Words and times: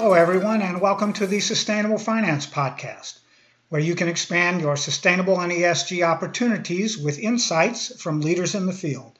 Hello, 0.00 0.12
everyone, 0.12 0.62
and 0.62 0.80
welcome 0.80 1.12
to 1.14 1.26
the 1.26 1.40
Sustainable 1.40 1.98
Finance 1.98 2.46
Podcast, 2.46 3.18
where 3.68 3.80
you 3.80 3.96
can 3.96 4.06
expand 4.06 4.60
your 4.60 4.76
sustainable 4.76 5.40
and 5.40 5.50
ESG 5.50 6.06
opportunities 6.06 6.96
with 6.96 7.18
insights 7.18 8.00
from 8.00 8.20
leaders 8.20 8.54
in 8.54 8.66
the 8.66 8.72
field. 8.72 9.18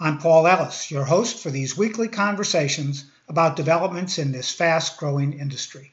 I'm 0.00 0.18
Paul 0.18 0.48
Ellis, 0.48 0.90
your 0.90 1.04
host 1.04 1.40
for 1.40 1.50
these 1.50 1.78
weekly 1.78 2.08
conversations 2.08 3.04
about 3.28 3.54
developments 3.54 4.18
in 4.18 4.32
this 4.32 4.50
fast 4.50 4.98
growing 4.98 5.38
industry. 5.38 5.92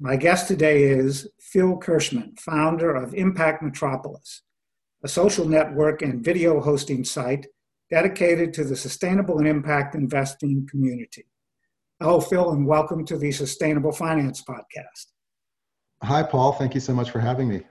My 0.00 0.16
guest 0.16 0.48
today 0.48 0.82
is 0.82 1.28
Phil 1.38 1.76
Kirshman, 1.76 2.40
founder 2.40 2.92
of 2.92 3.14
Impact 3.14 3.62
Metropolis, 3.62 4.42
a 5.00 5.06
social 5.06 5.46
network 5.46 6.02
and 6.02 6.24
video 6.24 6.60
hosting 6.60 7.04
site 7.04 7.46
dedicated 7.88 8.52
to 8.54 8.64
the 8.64 8.74
sustainable 8.74 9.38
and 9.38 9.46
impact 9.46 9.94
investing 9.94 10.66
community. 10.68 11.26
Hello, 12.00 12.20
Phil, 12.20 12.50
and 12.50 12.66
welcome 12.66 13.04
to 13.04 13.16
the 13.16 13.30
Sustainable 13.30 13.92
Finance 13.92 14.42
Podcast. 14.42 15.12
Hi, 16.02 16.24
Paul. 16.24 16.52
Thank 16.52 16.74
you 16.74 16.80
so 16.80 16.92
much 16.92 17.10
for 17.10 17.20
having 17.20 17.48
me. 17.48 17.62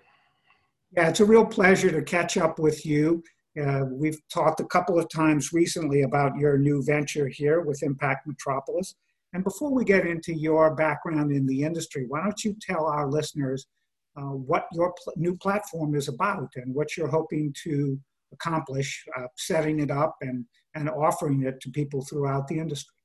Yeah, 0.95 1.09
it's 1.09 1.19
a 1.19 1.25
real 1.25 1.45
pleasure 1.45 1.91
to 1.91 2.01
catch 2.01 2.37
up 2.37 2.57
with 2.57 2.85
you. 2.85 3.21
Uh, 3.61 3.81
we've 3.91 4.17
talked 4.33 4.61
a 4.61 4.65
couple 4.65 4.97
of 4.97 5.09
times 5.09 5.51
recently 5.51 6.03
about 6.03 6.37
your 6.37 6.57
new 6.57 6.81
venture 6.85 7.27
here 7.27 7.59
with 7.61 7.83
Impact 7.83 8.25
Metropolis. 8.25 8.95
And 9.33 9.43
before 9.43 9.73
we 9.73 9.83
get 9.83 10.07
into 10.07 10.33
your 10.33 10.73
background 10.73 11.33
in 11.33 11.45
the 11.45 11.61
industry, 11.61 12.05
why 12.07 12.21
don't 12.23 12.45
you 12.45 12.55
tell 12.61 12.85
our 12.85 13.09
listeners 13.09 13.67
uh, 14.15 14.21
what 14.21 14.67
your 14.71 14.93
pl- 15.03 15.13
new 15.17 15.35
platform 15.35 15.95
is 15.95 16.07
about 16.07 16.49
and 16.55 16.73
what 16.73 16.95
you're 16.95 17.09
hoping 17.09 17.53
to 17.65 17.99
accomplish 18.31 19.03
uh, 19.17 19.27
setting 19.37 19.81
it 19.81 19.91
up 19.91 20.15
and, 20.21 20.45
and 20.75 20.89
offering 20.89 21.43
it 21.43 21.59
to 21.59 21.69
people 21.71 22.05
throughout 22.05 22.47
the 22.47 22.57
industry? 22.57 22.95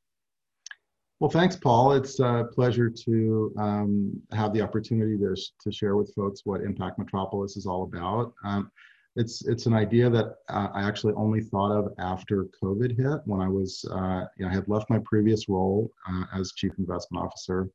Well, 1.20 1.30
thanks, 1.30 1.56
Paul. 1.56 1.92
It's 1.92 2.20
a 2.20 2.46
pleasure 2.52 2.88
to 2.88 3.52
um, 3.58 4.22
have 4.32 4.52
the 4.52 4.62
opportunity 4.62 5.18
to, 5.18 5.34
to 5.34 5.72
share 5.72 5.96
with 5.96 6.14
folks 6.14 6.42
what 6.44 6.60
Impact 6.60 6.96
Metropolis 6.96 7.56
is 7.56 7.66
all 7.66 7.82
about. 7.82 8.32
Um, 8.44 8.70
it's 9.16 9.44
it's 9.48 9.66
an 9.66 9.74
idea 9.74 10.08
that 10.08 10.36
uh, 10.48 10.68
I 10.72 10.86
actually 10.86 11.14
only 11.14 11.40
thought 11.40 11.72
of 11.72 11.92
after 11.98 12.46
COVID 12.62 12.96
hit. 12.96 13.20
When 13.24 13.40
I 13.40 13.48
was, 13.48 13.84
uh, 13.90 14.26
you 14.36 14.44
know, 14.44 14.50
I 14.50 14.54
had 14.54 14.68
left 14.68 14.90
my 14.90 15.00
previous 15.04 15.48
role 15.48 15.90
uh, 16.08 16.24
as 16.38 16.52
chief 16.52 16.70
investment 16.78 17.24
officer 17.24 17.68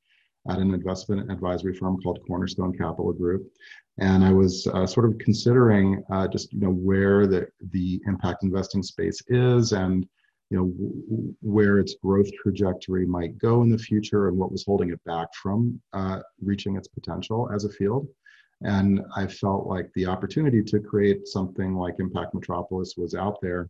at 0.50 0.60
an 0.60 0.74
investment 0.74 1.30
advisory 1.30 1.74
firm 1.76 1.98
called 2.02 2.20
Cornerstone 2.26 2.78
Capital 2.78 3.12
Group, 3.12 3.46
and 3.98 4.24
I 4.24 4.32
was 4.32 4.68
uh, 4.68 4.88
sort 4.88 5.06
of 5.06 5.18
considering 5.18 6.02
uh, 6.10 6.30
just 6.30 6.54
you 6.54 6.62
know 6.62 6.72
where 6.72 7.28
the 7.28 7.46
the 7.72 8.00
impact 8.08 8.44
investing 8.44 8.84
space 8.84 9.22
is 9.28 9.74
and 9.74 10.08
you 10.54 10.60
know 10.60 11.34
where 11.42 11.80
its 11.80 11.96
growth 11.96 12.30
trajectory 12.42 13.08
might 13.08 13.40
go 13.40 13.64
in 13.64 13.70
the 13.70 13.78
future 13.78 14.28
and 14.28 14.38
what 14.38 14.52
was 14.52 14.64
holding 14.64 14.92
it 14.92 15.04
back 15.04 15.28
from 15.34 15.82
uh, 15.94 16.20
reaching 16.44 16.78
its 16.78 16.88
potential 16.88 17.50
as 17.54 17.66
a 17.66 17.70
field. 17.70 18.08
And 18.62 19.02
i 19.18 19.26
felt 19.26 19.66
like 19.66 19.90
the 19.96 20.06
opportunity 20.06 20.62
to 20.64 20.80
create 20.80 21.28
something 21.28 21.76
like 21.76 21.96
impact 22.00 22.36
metropolis 22.36 22.94
was 22.96 23.16
out 23.16 23.38
there. 23.42 23.70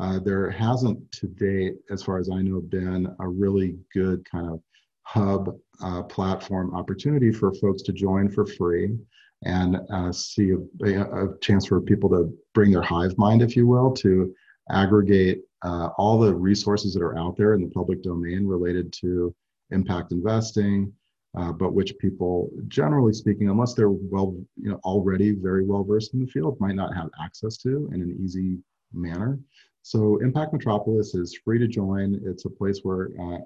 Uh, 0.00 0.20
there 0.20 0.48
hasn't 0.48 0.98
to 1.10 1.26
date 1.26 1.74
as 1.90 2.00
far 2.00 2.16
as 2.18 2.30
i 2.30 2.40
know 2.40 2.60
been 2.60 3.12
a 3.18 3.28
really 3.28 3.76
good 3.92 4.24
kind 4.30 4.48
of 4.48 4.60
hub 5.02 5.52
uh, 5.82 6.02
platform 6.04 6.72
opportunity 6.76 7.32
for 7.32 7.52
folks 7.54 7.82
to 7.82 7.92
join 7.92 8.30
for 8.30 8.46
free 8.46 8.96
and 9.44 9.78
uh, 9.92 10.12
see 10.12 10.52
a, 10.84 11.02
a, 11.24 11.38
chance 11.40 11.66
for 11.66 11.80
people 11.80 12.08
to 12.08 12.32
bring 12.54 12.70
their 12.70 12.82
hive 12.82 13.18
mind 13.18 13.42
if 13.42 13.56
you 13.56 13.66
will 13.66 13.90
to 13.90 14.32
aggregate 14.70 15.40
uh, 15.62 15.88
all 15.98 16.18
the 16.18 16.34
resources 16.34 16.94
that 16.94 17.02
are 17.02 17.18
out 17.18 17.36
there 17.36 17.54
in 17.54 17.60
the 17.60 17.68
public 17.68 18.02
domain 18.02 18.46
related 18.46 18.92
to 18.92 19.34
impact 19.70 20.12
investing, 20.12 20.92
uh, 21.36 21.52
but 21.52 21.74
which 21.74 21.96
people, 21.98 22.50
generally 22.68 23.12
speaking, 23.12 23.48
unless 23.48 23.74
they're 23.74 23.90
well, 23.90 24.36
you 24.56 24.70
know, 24.70 24.80
already 24.84 25.32
very 25.32 25.64
well 25.64 25.84
versed 25.84 26.14
in 26.14 26.20
the 26.20 26.26
field, 26.26 26.58
might 26.60 26.74
not 26.74 26.94
have 26.94 27.08
access 27.22 27.56
to 27.58 27.90
in 27.92 28.02
an 28.02 28.18
easy 28.22 28.58
manner. 28.92 29.38
So, 29.82 30.18
Impact 30.18 30.52
Metropolis 30.52 31.14
is 31.14 31.38
free 31.44 31.58
to 31.58 31.68
join. 31.68 32.20
It's 32.24 32.44
a 32.44 32.50
place 32.50 32.80
where, 32.82 33.10
uh, 33.20 33.38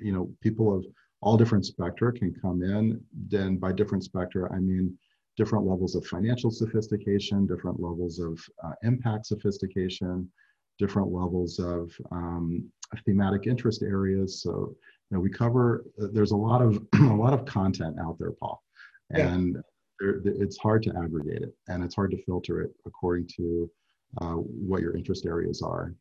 you 0.00 0.12
know, 0.12 0.30
people 0.40 0.74
of 0.76 0.84
all 1.22 1.36
different 1.36 1.64
spectra 1.66 2.12
can 2.12 2.34
come 2.34 2.62
in. 2.62 3.00
Then, 3.28 3.56
by 3.56 3.72
different 3.72 4.04
spectra, 4.04 4.52
I 4.52 4.58
mean 4.58 4.96
different 5.36 5.66
levels 5.66 5.94
of 5.94 6.06
financial 6.06 6.50
sophistication, 6.50 7.46
different 7.46 7.80
levels 7.80 8.18
of 8.18 8.38
uh, 8.62 8.72
impact 8.82 9.26
sophistication, 9.26 10.30
different 10.80 11.12
levels 11.12 11.58
of 11.60 11.92
um, 12.10 12.68
thematic 13.04 13.46
interest 13.46 13.82
areas. 13.82 14.42
So 14.42 14.74
you 15.10 15.16
know, 15.16 15.20
we 15.20 15.30
cover. 15.30 15.84
There's 15.96 16.32
a 16.32 16.36
lot 16.36 16.62
of 16.62 16.82
a 16.94 17.14
lot 17.14 17.34
of 17.34 17.44
content 17.44 17.96
out 18.00 18.16
there, 18.18 18.32
Paul, 18.32 18.62
and 19.10 19.62
yeah. 20.00 20.12
it's 20.24 20.56
hard 20.56 20.82
to 20.84 20.90
aggregate 20.96 21.42
it, 21.42 21.54
and 21.68 21.84
it's 21.84 21.94
hard 21.94 22.10
to 22.12 22.22
filter 22.24 22.62
it 22.62 22.72
according 22.86 23.28
to 23.36 23.70
uh, 24.20 24.34
what 24.70 24.80
your 24.80 24.96
interest 24.96 25.26
areas 25.26 25.62
are, 25.62 25.94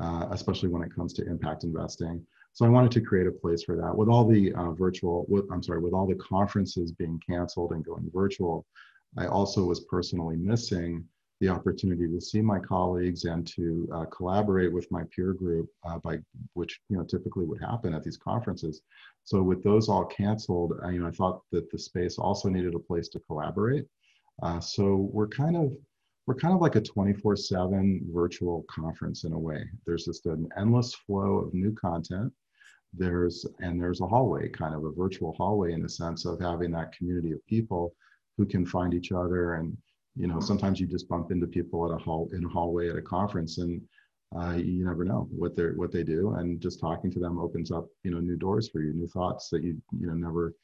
uh, 0.00 0.26
especially 0.30 0.68
when 0.68 0.82
it 0.82 0.94
comes 0.94 1.12
to 1.14 1.26
impact 1.26 1.64
investing. 1.64 2.24
So 2.52 2.64
I 2.64 2.68
wanted 2.70 2.92
to 2.92 3.00
create 3.00 3.26
a 3.26 3.32
place 3.32 3.64
for 3.64 3.76
that. 3.76 3.94
With 3.94 4.08
all 4.08 4.24
the 4.26 4.52
uh, 4.54 4.70
virtual, 4.70 5.26
with, 5.28 5.44
I'm 5.52 5.62
sorry, 5.62 5.80
with 5.80 5.92
all 5.92 6.06
the 6.06 6.14
conferences 6.14 6.90
being 6.92 7.20
canceled 7.28 7.72
and 7.72 7.84
going 7.84 8.10
virtual, 8.14 8.64
I 9.18 9.26
also 9.26 9.64
was 9.64 9.80
personally 9.80 10.36
missing 10.36 11.04
the 11.40 11.48
opportunity 11.48 12.08
to 12.08 12.20
see 12.20 12.40
my 12.40 12.58
colleagues 12.58 13.24
and 13.24 13.46
to 13.46 13.88
uh, 13.92 14.04
collaborate 14.06 14.72
with 14.72 14.90
my 14.90 15.02
peer 15.14 15.34
group, 15.34 15.68
uh, 15.84 15.98
by 15.98 16.18
which 16.54 16.80
you 16.88 16.96
know 16.96 17.04
typically 17.04 17.44
would 17.44 17.60
happen 17.60 17.94
at 17.94 18.02
these 18.02 18.16
conferences. 18.16 18.82
So 19.24 19.42
with 19.42 19.62
those 19.62 19.88
all 19.88 20.04
canceled, 20.06 20.74
I, 20.82 20.90
you 20.90 21.00
know, 21.00 21.08
I 21.08 21.10
thought 21.10 21.42
that 21.52 21.70
the 21.70 21.78
space 21.78 22.18
also 22.18 22.48
needed 22.48 22.74
a 22.74 22.78
place 22.78 23.08
to 23.10 23.20
collaborate. 23.20 23.86
Uh, 24.42 24.60
so 24.60 25.08
we're 25.12 25.28
kind 25.28 25.56
of 25.56 25.72
we're 26.26 26.34
kind 26.34 26.54
of 26.54 26.60
like 26.60 26.76
a 26.76 26.80
24/7 26.80 28.12
virtual 28.12 28.64
conference 28.70 29.24
in 29.24 29.32
a 29.32 29.38
way. 29.38 29.68
There's 29.84 30.06
just 30.06 30.26
an 30.26 30.48
endless 30.56 30.94
flow 30.94 31.36
of 31.38 31.54
new 31.54 31.72
content. 31.72 32.32
There's 32.94 33.44
and 33.60 33.80
there's 33.80 34.00
a 34.00 34.06
hallway, 34.06 34.48
kind 34.48 34.74
of 34.74 34.84
a 34.84 34.92
virtual 34.92 35.34
hallway 35.34 35.74
in 35.74 35.82
the 35.82 35.88
sense 35.88 36.24
of 36.24 36.40
having 36.40 36.70
that 36.72 36.96
community 36.96 37.32
of 37.32 37.44
people 37.46 37.94
who 38.38 38.46
can 38.46 38.64
find 38.64 38.94
each 38.94 39.12
other 39.12 39.54
and 39.54 39.76
you 40.16 40.26
know 40.26 40.40
sometimes 40.40 40.80
you 40.80 40.86
just 40.86 41.08
bump 41.08 41.30
into 41.30 41.46
people 41.46 41.84
at 41.86 41.94
a 41.94 42.02
hall 42.02 42.28
in 42.32 42.44
a 42.44 42.48
hallway 42.48 42.88
at 42.90 42.96
a 42.96 43.02
conference 43.02 43.58
and 43.58 43.80
uh, 44.34 44.54
you 44.54 44.84
never 44.84 45.04
know 45.04 45.28
what 45.30 45.54
they're 45.54 45.74
what 45.74 45.92
they 45.92 46.02
do. 46.02 46.34
And 46.34 46.60
just 46.60 46.80
talking 46.80 47.10
to 47.12 47.18
them 47.18 47.38
opens 47.38 47.70
up 47.70 47.86
you 48.02 48.10
know 48.10 48.18
new 48.18 48.36
doors 48.36 48.68
for 48.68 48.80
you 48.80 48.92
new 48.92 49.06
thoughts 49.06 49.48
that 49.50 49.62
you 49.62 49.80
you 49.98 50.06
know 50.08 50.14
never 50.14 50.54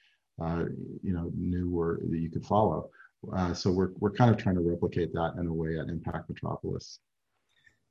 uh, 0.43 0.65
you 1.03 1.13
know 1.13 1.31
knew 1.37 1.71
were 1.71 2.01
that 2.09 2.19
you 2.19 2.31
could 2.31 2.45
follow. 2.45 2.91
Uh, 3.33 3.55
so 3.55 3.71
we're, 3.71 3.91
we're 4.01 4.11
kind 4.11 4.33
of 4.33 4.37
trying 4.37 4.57
to 4.57 4.61
replicate 4.61 5.13
that 5.13 5.35
in 5.39 5.47
a 5.47 5.53
way 5.53 5.79
at 5.79 5.89
impact 5.89 6.29
metropolis. 6.29 6.99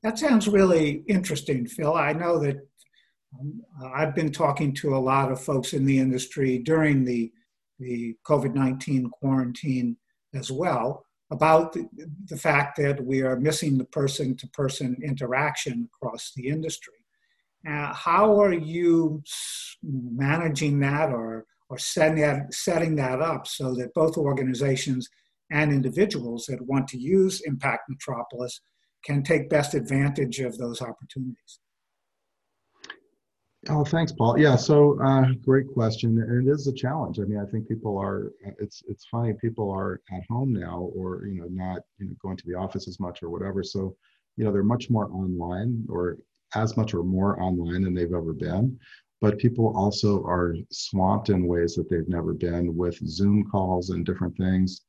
That 0.04 0.20
sounds 0.20 0.50
really 0.50 1.04
interesting 1.08 1.66
phil. 1.66 1.94
I 1.94 2.12
know 2.12 2.38
that 2.40 2.58
um, 3.40 3.62
i've 3.96 4.14
been 4.14 4.32
talking 4.32 4.74
to 4.74 4.96
a 4.96 4.98
lot 4.98 5.32
of 5.32 5.42
folks 5.42 5.72
in 5.72 5.86
the 5.86 5.98
industry 5.98 6.58
during 6.58 7.06
the 7.06 7.32
the 7.80 8.14
covid-19 8.28 9.10
quarantine 9.10 9.96
as 10.34 10.52
well 10.52 11.06
about 11.32 11.72
the, 11.72 11.88
the 12.28 12.38
fact 12.38 12.78
that 12.78 13.04
we 13.04 13.22
are 13.22 13.40
missing 13.40 13.78
the 13.78 13.86
person 13.86 14.36
to 14.36 14.48
person 14.50 14.98
interaction 15.02 15.90
across 15.96 16.34
the 16.36 16.50
industry. 16.50 16.94
How 17.64 18.40
are 18.42 18.54
you 18.54 19.24
managing 19.82 20.80
that 20.82 21.10
or, 21.10 21.46
or 21.70 21.78
setting, 21.78 22.22
that, 22.22 22.54
setting 22.54 22.96
that 22.98 23.22
up 23.22 23.48
so 23.48 23.74
that 23.76 23.94
both 23.94 24.18
organizations 24.18 25.08
and 25.52 25.72
individuals 25.72 26.46
that 26.48 26.62
want 26.62 26.88
to 26.90 26.98
use 26.98 27.42
Impact 27.42 27.84
Metropolis 27.90 28.60
can 29.06 29.24
take 29.24 29.50
best 29.50 29.74
advantage 29.74 30.40
of 30.40 30.58
those 30.58 30.82
opportunities? 30.82 31.61
Oh, 33.70 33.84
thanks, 33.84 34.12
Paul. 34.12 34.40
Yeah, 34.40 34.56
so 34.56 35.00
uh, 35.02 35.34
great 35.44 35.68
question, 35.72 36.20
and 36.20 36.48
it 36.48 36.52
is 36.52 36.66
a 36.66 36.74
challenge. 36.74 37.20
I 37.20 37.24
mean, 37.24 37.38
I 37.38 37.46
think 37.46 37.68
people 37.68 37.96
are. 38.00 38.32
It's 38.60 38.82
it's 38.88 39.06
funny. 39.06 39.34
People 39.34 39.70
are 39.70 40.02
at 40.12 40.24
home 40.28 40.52
now, 40.52 40.90
or 40.96 41.28
you 41.28 41.42
know, 41.42 41.48
not 41.48 41.84
you 42.00 42.08
know 42.08 42.14
going 42.24 42.38
to 42.38 42.48
the 42.48 42.56
office 42.56 42.88
as 42.88 43.00
much 43.00 43.22
or 43.22 43.30
whatever. 43.30 43.62
So, 43.62 43.96
you 44.36 44.44
know, 44.44 44.52
they're 44.52 44.64
much 44.64 44.90
more 44.90 45.12
online, 45.12 45.86
or 45.90 46.18
as 46.56 46.76
much 46.76 46.96
or 46.96 47.04
more 47.04 47.40
online 47.40 47.84
than 47.84 47.94
they've 47.94 48.14
ever 48.14 48.34
been. 48.34 48.80
But 49.20 49.38
people 49.38 49.72
also 49.78 50.24
are 50.24 50.56
swamped 50.72 51.30
in 51.30 51.46
ways 51.46 51.76
that 51.76 51.88
they've 51.88 52.10
never 52.10 52.34
been 52.34 52.76
with 52.76 52.98
Zoom 53.08 53.48
calls 53.48 53.92
and 53.92 54.04
different 54.04 54.36
things. 54.38 54.82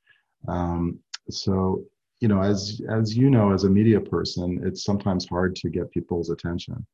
Um, 0.49 0.99
so, 1.29 1.85
you 2.21 2.29
know, 2.29 2.41
as 2.41 2.81
as 2.89 3.15
you 3.15 3.29
know, 3.29 3.53
as 3.53 3.65
a 3.65 3.71
media 3.71 4.01
person, 4.01 4.63
it's 4.65 4.83
sometimes 4.83 5.29
hard 5.29 5.55
to 5.57 5.69
get 5.69 5.91
people's 5.91 6.31
attention. 6.31 6.87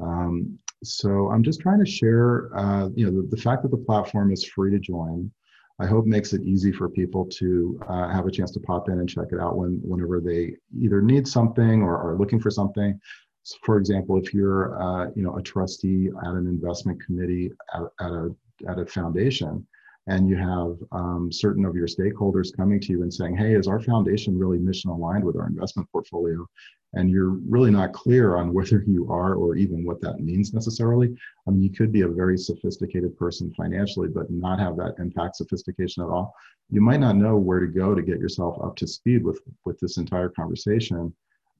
Um, 0.00 0.58
so 0.84 1.30
I'm 1.30 1.42
just 1.42 1.60
trying 1.60 1.84
to 1.84 1.90
share, 1.90 2.56
uh, 2.56 2.88
you 2.94 3.06
know, 3.06 3.22
the, 3.22 3.28
the, 3.28 3.36
fact 3.40 3.62
that 3.62 3.70
the 3.70 3.76
platform 3.76 4.32
is 4.32 4.44
free 4.44 4.70
to 4.70 4.78
join. 4.78 5.30
I 5.78 5.86
hope 5.86 6.06
makes 6.06 6.32
it 6.32 6.42
easy 6.42 6.72
for 6.72 6.88
people 6.88 7.26
to 7.26 7.78
uh, 7.88 8.08
have 8.08 8.26
a 8.26 8.30
chance 8.30 8.50
to 8.52 8.60
pop 8.60 8.88
in 8.88 8.98
and 8.98 9.08
check 9.08 9.28
it 9.32 9.40
out 9.40 9.56
when, 9.56 9.80
whenever 9.82 10.20
they 10.20 10.54
either 10.80 11.02
need 11.02 11.28
something 11.28 11.82
or 11.82 11.96
are 11.98 12.16
looking 12.16 12.40
for 12.40 12.50
something. 12.50 12.98
So 13.42 13.56
for 13.62 13.78
example, 13.78 14.16
if 14.18 14.32
you're, 14.32 14.80
uh, 14.80 15.10
you 15.14 15.22
know, 15.22 15.36
a 15.36 15.42
trustee 15.42 16.08
at 16.24 16.30
an 16.30 16.46
investment 16.46 17.02
committee 17.04 17.52
at, 17.74 17.82
at, 18.00 18.12
a 18.12 18.34
at 18.68 18.78
a 18.78 18.86
foundation 18.86 19.66
and 20.08 20.28
you 20.28 20.36
have 20.36 20.76
um, 20.92 21.30
certain 21.32 21.64
of 21.64 21.74
your 21.74 21.88
stakeholders 21.88 22.56
coming 22.56 22.80
to 22.80 22.92
you 22.92 23.02
and 23.02 23.12
saying, 23.12 23.36
hey, 23.36 23.54
is 23.54 23.66
our 23.66 23.80
foundation 23.80 24.38
really 24.38 24.58
mission 24.58 24.90
aligned 24.90 25.24
with 25.24 25.36
our 25.36 25.46
investment 25.46 25.90
portfolio? 25.90 26.46
And 26.94 27.10
you're 27.10 27.38
really 27.48 27.72
not 27.72 27.92
clear 27.92 28.36
on 28.36 28.54
whether 28.54 28.84
you 28.86 29.10
are 29.10 29.34
or 29.34 29.56
even 29.56 29.84
what 29.84 30.00
that 30.02 30.20
means 30.20 30.54
necessarily. 30.54 31.14
I 31.46 31.50
mean, 31.50 31.62
you 31.62 31.70
could 31.70 31.92
be 31.92 32.02
a 32.02 32.08
very 32.08 32.38
sophisticated 32.38 33.18
person 33.18 33.52
financially, 33.54 34.08
but 34.08 34.30
not 34.30 34.60
have 34.60 34.76
that 34.76 34.94
impact 34.98 35.36
sophistication 35.36 36.04
at 36.04 36.08
all. 36.08 36.32
You 36.70 36.80
might 36.80 37.00
not 37.00 37.16
know 37.16 37.36
where 37.36 37.60
to 37.60 37.66
go 37.66 37.94
to 37.94 38.02
get 38.02 38.20
yourself 38.20 38.56
up 38.62 38.76
to 38.76 38.86
speed 38.86 39.24
with, 39.24 39.40
with 39.64 39.78
this 39.80 39.98
entire 39.98 40.28
conversation. 40.28 41.12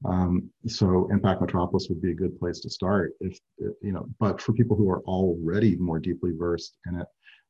Um, 0.05 0.49
so 0.67 1.07
Impact 1.11 1.41
Metropolis 1.41 1.87
would 1.89 2.01
be 2.01 2.11
a 2.11 2.15
good 2.15 2.39
place 2.39 2.59
to 2.61 2.69
start 2.69 3.13
if, 3.19 3.39
you 3.59 3.91
know, 3.91 4.07
but 4.19 4.39
for 4.39 4.53
people 4.53 4.77
who 4.77 4.89
are 4.89 5.01
already 5.01 5.75
more 5.75 5.99
deeply 5.99 6.31
versed 6.37 6.77
in 6.87 6.99
it, 6.99 7.07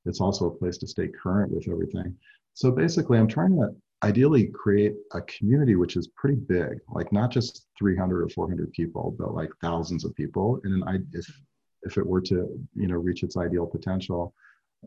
it's 0.08 0.22
also 0.22 0.48
a 0.48 0.58
place 0.58 0.78
to 0.80 0.88
stay 0.88 1.08
current 1.08 1.52
with 1.52 1.68
everything. 1.68 2.16
So 2.54 2.72
basically, 2.72 3.18
I'm 3.20 3.28
trying 3.28 3.56
to 3.58 3.76
ideally 4.04 4.48
create 4.48 4.96
a 5.14 5.22
community 5.22 5.76
which 5.76 5.96
is 5.96 6.08
pretty 6.08 6.38
big, 6.38 6.80
like 6.90 7.12
not 7.12 7.32
just 7.32 7.66
300 7.78 8.24
or 8.24 8.30
400 8.30 8.72
people, 8.72 9.16
but 9.18 9.34
like 9.34 9.50
thousands 9.62 10.06
of 10.06 10.16
people. 10.16 10.60
And 10.64 10.84
then 10.84 11.08
if 11.14 11.28
if 11.84 11.98
it 11.98 12.06
were 12.06 12.22
to 12.22 12.60
you 12.76 12.88
know 12.88 12.96
reach 12.96 13.24
its 13.24 13.38
ideal 13.38 13.66
potential, 13.66 14.34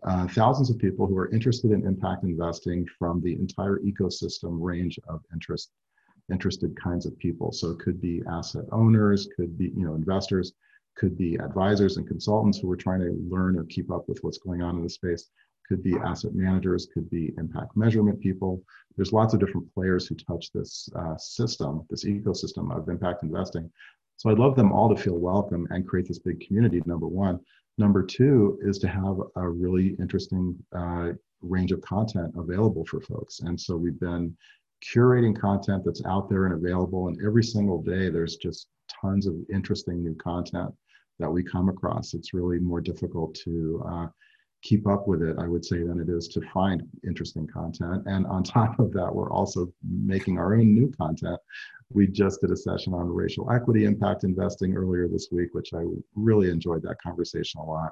uh, 0.04 0.26
thousands 0.28 0.70
of 0.70 0.78
people 0.78 1.06
who 1.06 1.16
are 1.16 1.30
interested 1.30 1.72
in 1.72 1.86
impact 1.86 2.24
investing 2.24 2.86
from 2.98 3.20
the 3.20 3.34
entire 3.34 3.78
ecosystem 3.80 4.58
range 4.60 4.98
of 5.08 5.20
interest 5.32 5.70
interested 6.30 6.80
kinds 6.80 7.06
of 7.06 7.18
people. 7.18 7.50
So 7.50 7.70
it 7.70 7.80
could 7.80 8.00
be 8.00 8.22
asset 8.30 8.64
owners, 8.70 9.28
could 9.36 9.58
be 9.58 9.72
you 9.76 9.84
know 9.84 9.94
investors, 9.94 10.52
could 10.96 11.16
be 11.16 11.36
advisors 11.36 11.96
and 11.96 12.06
consultants 12.06 12.58
who 12.58 12.70
are 12.70 12.76
trying 12.76 13.00
to 13.00 13.16
learn 13.28 13.58
or 13.58 13.64
keep 13.64 13.90
up 13.90 14.08
with 14.08 14.18
what's 14.22 14.38
going 14.38 14.62
on 14.62 14.76
in 14.76 14.82
the 14.82 14.90
space. 14.90 15.30
Could 15.68 15.82
be 15.82 15.96
asset 15.96 16.34
managers 16.34 16.88
could 16.92 17.08
be 17.10 17.32
impact 17.38 17.76
measurement 17.76 18.20
people. 18.20 18.62
There's 18.96 19.12
lots 19.12 19.34
of 19.34 19.40
different 19.40 19.72
players 19.72 20.06
who 20.06 20.16
touch 20.16 20.50
this 20.52 20.88
uh, 20.96 21.16
system 21.16 21.86
this 21.88 22.04
ecosystem 22.04 22.76
of 22.76 22.88
impact 22.88 23.22
investing. 23.22 23.70
So 24.16 24.28
i'd 24.28 24.38
love 24.38 24.56
them 24.56 24.72
all 24.72 24.94
to 24.94 25.00
feel 25.00 25.16
welcome 25.16 25.66
and 25.70 25.86
create 25.86 26.06
this 26.06 26.18
big 26.18 26.40
community 26.46 26.82
number 26.86 27.06
one. 27.06 27.40
Number 27.78 28.02
two 28.02 28.58
is 28.62 28.78
to 28.80 28.88
have 28.88 29.16
a 29.36 29.48
really 29.48 29.96
interesting 29.98 30.58
uh, 30.76 31.12
range 31.40 31.72
of 31.72 31.80
content 31.80 32.34
available 32.36 32.84
for 32.84 33.00
folks. 33.00 33.40
And 33.40 33.58
so 33.58 33.76
we've 33.76 33.98
been 33.98 34.36
curating 34.82 35.38
content 35.38 35.84
that's 35.84 36.04
out 36.06 36.28
there 36.28 36.46
and 36.46 36.54
available 36.54 37.08
and 37.08 37.18
every 37.24 37.44
single 37.44 37.82
day 37.82 38.08
there's 38.08 38.36
just 38.36 38.68
tons 39.00 39.26
of 39.26 39.34
interesting 39.52 40.02
new 40.02 40.14
content 40.14 40.72
that 41.20 41.30
we 41.30 41.42
come 41.42 41.68
across. 41.68 42.14
It's 42.14 42.34
really 42.34 42.58
more 42.58 42.80
difficult 42.80 43.34
to 43.44 43.84
uh, 43.86 44.06
keep 44.62 44.86
up 44.86 45.06
with 45.06 45.22
it, 45.22 45.36
I 45.38 45.46
would 45.46 45.64
say, 45.64 45.82
than 45.82 46.00
it 46.00 46.08
is 46.08 46.28
to 46.28 46.40
find 46.52 46.82
interesting 47.04 47.46
content. 47.46 48.02
And 48.06 48.26
on 48.26 48.42
top 48.44 48.78
of 48.80 48.92
that, 48.92 49.14
we're 49.14 49.30
also 49.30 49.72
making 49.88 50.38
our 50.38 50.54
own 50.54 50.74
new 50.74 50.90
content. 50.98 51.38
We 51.92 52.06
just 52.06 52.40
did 52.40 52.50
a 52.50 52.56
session 52.56 52.94
on 52.94 53.08
racial 53.08 53.50
equity 53.50 53.84
impact 53.84 54.24
investing 54.24 54.76
earlier 54.76 55.08
this 55.08 55.28
week, 55.30 55.50
which 55.52 55.72
I 55.74 55.84
really 56.14 56.50
enjoyed 56.50 56.82
that 56.82 57.00
conversation 57.02 57.60
a 57.60 57.64
lot 57.64 57.90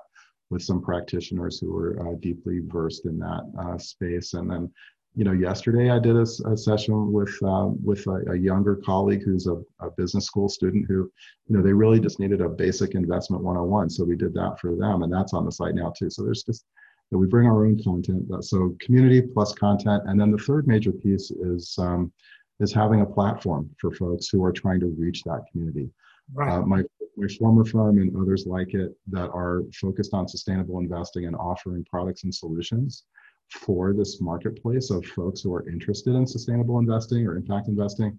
with 0.50 0.62
some 0.62 0.81
practitioners 0.81 1.58
who 1.58 1.73
were 1.73 2.08
uh, 2.08 2.14
deeply 2.20 2.61
versed 2.64 3.05
in 3.05 3.19
that 3.19 3.43
uh, 3.61 3.76
space. 3.76 4.35
And 4.35 4.50
then 4.50 4.73
you 5.15 5.25
know, 5.25 5.33
yesterday 5.33 5.91
I 5.91 5.99
did 5.99 6.17
a, 6.17 6.27
a 6.51 6.57
session 6.57 7.13
with 7.13 7.37
uh, 7.43 7.71
with 7.83 8.07
a, 8.07 8.33
a, 8.33 8.37
younger 8.37 8.77
colleague 8.77 9.23
who's 9.25 9.47
a, 9.47 9.57
a, 9.81 9.91
business 9.97 10.27
school 10.27 10.49
student 10.49 10.87
who, 10.87 11.11
you 11.49 11.57
know, 11.57 11.63
they 11.63 11.73
really 11.73 11.99
just 11.99 12.21
needed 12.21 12.41
a 12.41 12.49
basic 12.49 12.95
investment 12.95 13.43
101. 13.43 13.91
So 13.91 14.05
we 14.05 14.17
did 14.17 14.35
that 14.35 14.61
for 14.61 14.77
them, 14.77 15.03
and 15.03 15.13
that's 15.13 15.35
on 15.35 15.45
the 15.45 15.51
site 15.51 15.75
now 15.75 15.93
too. 15.97 16.11
So 16.11 16.23
there's 16.23 16.45
just 16.45 16.65
that 17.11 17.19
we 17.19 17.27
bring 17.27 17.47
our 17.47 17.65
own 17.65 17.83
content. 17.83 18.29
So 18.45 18.77
community 18.81 19.23
plus 19.23 19.55
content, 19.55 20.05
and 20.07 20.21
then 20.21 20.31
the 20.31 20.39
third 20.39 20.69
major 20.69 20.93
piece 20.93 21.31
is 21.31 21.75
um, 21.79 22.13
is 22.61 22.73
having 22.73 23.01
a 23.01 23.07
platform 23.07 23.71
for 23.81 23.93
folks 23.93 24.29
who 24.29 24.45
are 24.45 24.53
trying 24.53 24.81
to 24.81 24.95
reach 24.99 25.25
that 25.25 25.45
community. 25.51 25.91
Right. 26.33 26.53
Uh, 26.53 26.63
my 26.63 26.83
my 27.17 27.27
former 27.39 27.65
firm 27.65 27.99
and 27.99 28.15
others 28.17 28.47
like 28.47 28.75
it 28.75 28.97
that 29.09 29.31
are 29.31 29.63
focused 29.75 30.15
on 30.15 30.29
sustainable 30.29 30.79
investing 30.79 31.27
and 31.27 31.35
offering 31.35 31.85
products 31.91 32.23
and 32.23 32.33
solutions 32.33 33.05
for 33.50 33.93
this 33.93 34.21
marketplace 34.21 34.91
of 34.91 35.05
folks 35.06 35.41
who 35.41 35.55
are 35.55 35.69
interested 35.69 36.15
in 36.15 36.27
sustainable 36.27 36.79
investing 36.79 37.27
or 37.27 37.37
impact 37.37 37.69
investing 37.69 38.19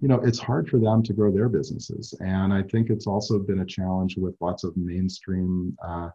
you 0.00 0.08
know 0.08 0.20
it's 0.20 0.38
hard 0.38 0.68
for 0.68 0.78
them 0.78 1.02
to 1.02 1.12
grow 1.12 1.30
their 1.30 1.48
businesses. 1.48 2.14
And 2.20 2.52
i 2.52 2.62
think 2.62 2.90
it's 2.90 3.06
also 3.06 3.38
been 3.38 3.60
a 3.60 3.66
challenge 3.66 4.16
with 4.16 4.36
lots 4.40 4.64
of 4.64 4.76
mainstream 4.76 5.76
uh, 5.86 6.10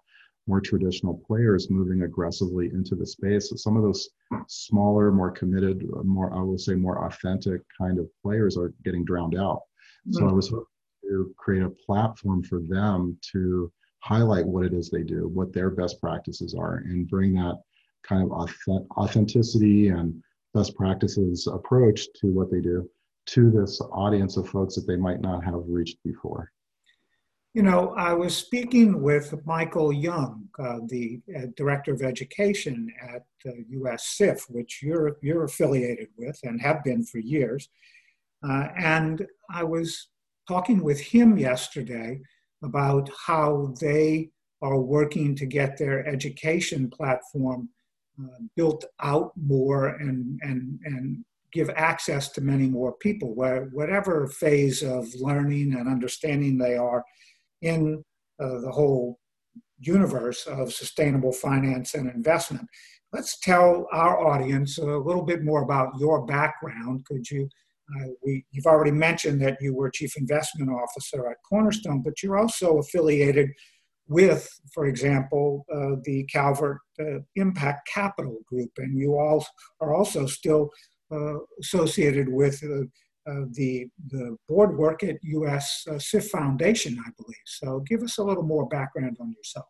more 0.48 0.60
traditional 0.60 1.22
players 1.26 1.70
moving 1.70 2.04
aggressively 2.04 2.70
into 2.74 2.96
the 2.96 3.06
space. 3.06 3.50
So 3.50 3.56
some 3.56 3.78
of 3.78 3.84
those 3.84 4.10
smaller 4.48 5.12
more 5.12 5.32
committed 5.32 5.86
more 6.04 6.34
i 6.34 6.42
will 6.42 6.58
say 6.58 6.76
more 6.76 7.06
authentic 7.06 7.62
kind 7.78 8.00
of 8.00 8.10
players 8.22 8.58
are 8.58 8.74
getting 8.84 9.06
drowned 9.06 9.38
out. 9.38 9.62
Mm-hmm. 10.08 10.14
so 10.14 10.28
i 10.28 10.32
was 10.32 10.50
hoping 10.50 10.66
to 11.04 11.34
create 11.38 11.64
a 11.64 11.70
platform 11.70 12.44
for 12.44 12.60
them 12.62 13.18
to 13.32 13.72
highlight 14.00 14.46
what 14.46 14.66
it 14.66 14.74
is 14.74 14.90
they 14.90 15.04
do 15.04 15.28
what 15.28 15.54
their 15.54 15.70
best 15.70 16.02
practices 16.02 16.54
are 16.54 16.78
and 16.78 17.08
bring 17.08 17.34
that 17.36 17.58
kind 18.04 18.24
of 18.24 18.32
authenticity 18.98 19.90
and 19.90 20.22
best 20.54 20.76
practices 20.76 21.48
approach 21.48 22.08
to 22.22 22.28
what 22.28 22.52
they 22.52 22.62
do 22.62 22.90
to 23.26 23.50
this 23.50 23.82
audience 23.92 24.38
of 24.38 24.48
folks 24.48 24.76
that 24.76 24.86
they 24.88 24.98
might 24.98 25.22
not 25.22 25.44
have 25.44 25.64
reached 25.68 25.98
before? 26.04 26.52
You 27.54 27.62
know, 27.62 27.94
I 27.96 28.14
was 28.14 28.36
speaking 28.36 29.02
with 29.02 29.46
Michael 29.46 29.94
Young, 29.94 30.50
uh, 30.58 30.80
the 30.88 31.22
uh, 31.38 31.42
director 31.56 31.94
of 31.94 32.02
education 32.02 32.92
at 33.14 33.24
uh, 33.48 33.52
US 33.70 34.08
SIF, 34.18 34.46
which 34.50 34.82
you're 34.82 35.18
you're 35.22 35.44
affiliated 35.44 36.08
with 36.18 36.40
and 36.44 36.60
have 36.62 36.84
been 36.84 37.04
for 37.04 37.20
years. 37.20 37.70
Uh, 38.44 38.70
and 38.76 39.28
I 39.52 39.64
was 39.64 40.10
talking 40.48 40.84
with 40.84 41.00
him 41.00 41.38
yesterday 41.38 42.20
about 42.64 43.10
how 43.28 43.74
they 43.80 44.32
are 44.64 44.80
working 44.80 45.36
to 45.36 45.46
get 45.46 45.78
their 45.78 46.08
education 46.08 46.90
platform 46.90 47.70
uh, 48.22 48.38
built 48.56 48.86
out 49.02 49.32
more 49.36 49.88
and, 49.88 50.40
and, 50.42 50.80
and 50.86 51.26
give 51.52 51.70
access 51.76 52.30
to 52.30 52.42
many 52.42 52.68
more 52.68 52.94
people, 52.94 53.34
where, 53.36 53.70
whatever 53.74 54.28
phase 54.28 54.82
of 54.84 55.08
learning 55.16 55.74
and 55.74 55.88
understanding 55.88 56.58
they 56.58 56.76
are 56.76 57.04
in 57.62 58.04
uh, 58.40 58.60
the 58.60 58.72
whole 58.72 59.20
universe 59.80 60.46
of 60.48 60.74
sustainable 60.74 61.32
finance 61.32 61.94
and 61.94 62.10
investment. 62.10 62.68
Let's 63.12 63.40
tell 63.40 63.88
our 63.92 64.26
audience 64.26 64.80
a 64.80 64.86
little 64.86 65.24
bit 65.24 65.44
more 65.44 65.64
about 65.64 65.94
your 66.00 66.26
background. 66.26 67.06
Could 67.06 67.30
you? 67.30 67.48
Uh, 67.96 68.08
we, 68.26 68.46
you've 68.52 68.66
already 68.66 68.92
mentioned 68.92 69.42
that 69.42 69.58
you 69.60 69.76
were 69.76 69.92
chief 69.92 70.16
investment 70.18 70.72
officer 70.72 71.30
at 71.30 71.38
Cornerstone, 71.48 72.02
but 72.02 72.24
you're 72.24 72.38
also 72.38 72.80
affiliated 72.80 73.50
with, 74.08 74.50
for 74.74 74.86
example, 74.86 75.66
uh, 75.74 75.96
the 76.04 76.24
Calvert 76.26 76.80
uh, 77.00 77.20
Impact 77.36 77.88
Capital 77.94 78.38
Group, 78.46 78.72
and 78.78 78.98
you 78.98 79.18
all 79.18 79.46
are 79.80 79.94
also 79.94 80.26
still 80.26 80.70
uh, 81.12 81.36
associated 81.60 82.28
with 82.30 82.62
uh, 82.64 82.84
uh, 83.30 83.46
the 83.52 83.88
the 84.10 84.36
board 84.50 84.78
work 84.78 85.04
at 85.04 85.16
U.S. 85.22 85.86
Uh, 85.90 85.98
SIF 85.98 86.30
Foundation, 86.30 86.98
I 87.00 87.10
believe. 87.18 87.36
So, 87.46 87.80
give 87.88 88.02
us 88.04 88.18
a 88.18 88.24
little 88.24 88.44
more 88.44 88.68
background 88.68 89.18
on 89.22 89.32
yourself. 89.32 89.68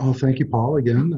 Oh, 0.00 0.12
thank 0.12 0.38
you, 0.38 0.46
Paul. 0.46 0.76
Again, 0.76 1.10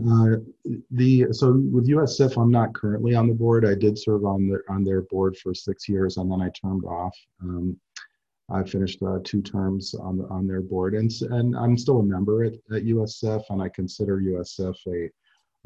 the 0.91 1.27
so 1.33 1.61
with 1.71 1.89
US 1.89 2.17
SIF, 2.17 2.39
I'm 2.39 2.51
not 2.51 2.73
currently 2.75 3.15
on 3.15 3.29
the 3.29 3.35
board. 3.35 3.67
I 3.67 3.75
did 3.75 3.99
serve 3.99 4.25
on 4.25 4.49
their 4.49 4.63
on 4.71 4.85
their 4.85 5.03
board 5.03 5.37
for 5.37 5.53
six 5.53 5.89
years, 5.89 6.17
and 6.17 6.31
then 6.31 6.41
I 6.41 6.51
turned 6.51 6.85
off. 6.85 7.17
Um, 7.43 7.77
I 8.51 8.65
finished 8.65 9.03
uh, 9.03 9.19
two 9.25 9.43
terms 9.43 9.95
on 9.95 10.27
on 10.31 10.47
their 10.47 10.61
board, 10.61 10.95
and 10.95 11.11
and 11.31 11.57
I'm 11.57 11.77
still 11.77 12.01
a 12.01 12.03
member 12.03 12.45
at, 12.45 12.55
at 12.75 12.85
US 12.85 13.21
SIF, 13.21 13.43
and 13.51 13.63
I 13.63 13.69
consider 13.69 14.21
USF 14.21 14.77
a 14.89 15.11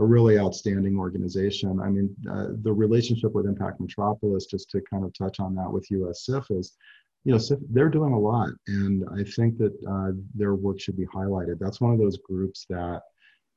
a 0.00 0.04
really 0.04 0.38
outstanding 0.38 0.98
organization. 0.98 1.80
I 1.80 1.88
mean, 1.88 2.14
uh, 2.28 2.48
the 2.62 2.72
relationship 2.72 3.32
with 3.32 3.46
Impact 3.46 3.80
Metropolis, 3.80 4.46
just 4.46 4.68
to 4.70 4.80
kind 4.90 5.04
of 5.04 5.12
touch 5.14 5.38
on 5.38 5.54
that 5.54 5.70
with 5.70 5.86
USF, 5.90 6.50
is 6.58 6.76
you 7.24 7.32
know 7.32 7.40
they're 7.70 7.88
doing 7.88 8.12
a 8.12 8.18
lot, 8.18 8.50
and 8.66 9.04
I 9.12 9.24
think 9.24 9.56
that 9.58 9.72
uh, 9.88 10.12
their 10.34 10.54
work 10.54 10.80
should 10.80 10.96
be 10.96 11.06
highlighted. 11.06 11.58
That's 11.58 11.80
one 11.80 11.92
of 11.92 11.98
those 11.98 12.18
groups 12.18 12.66
that 12.68 13.02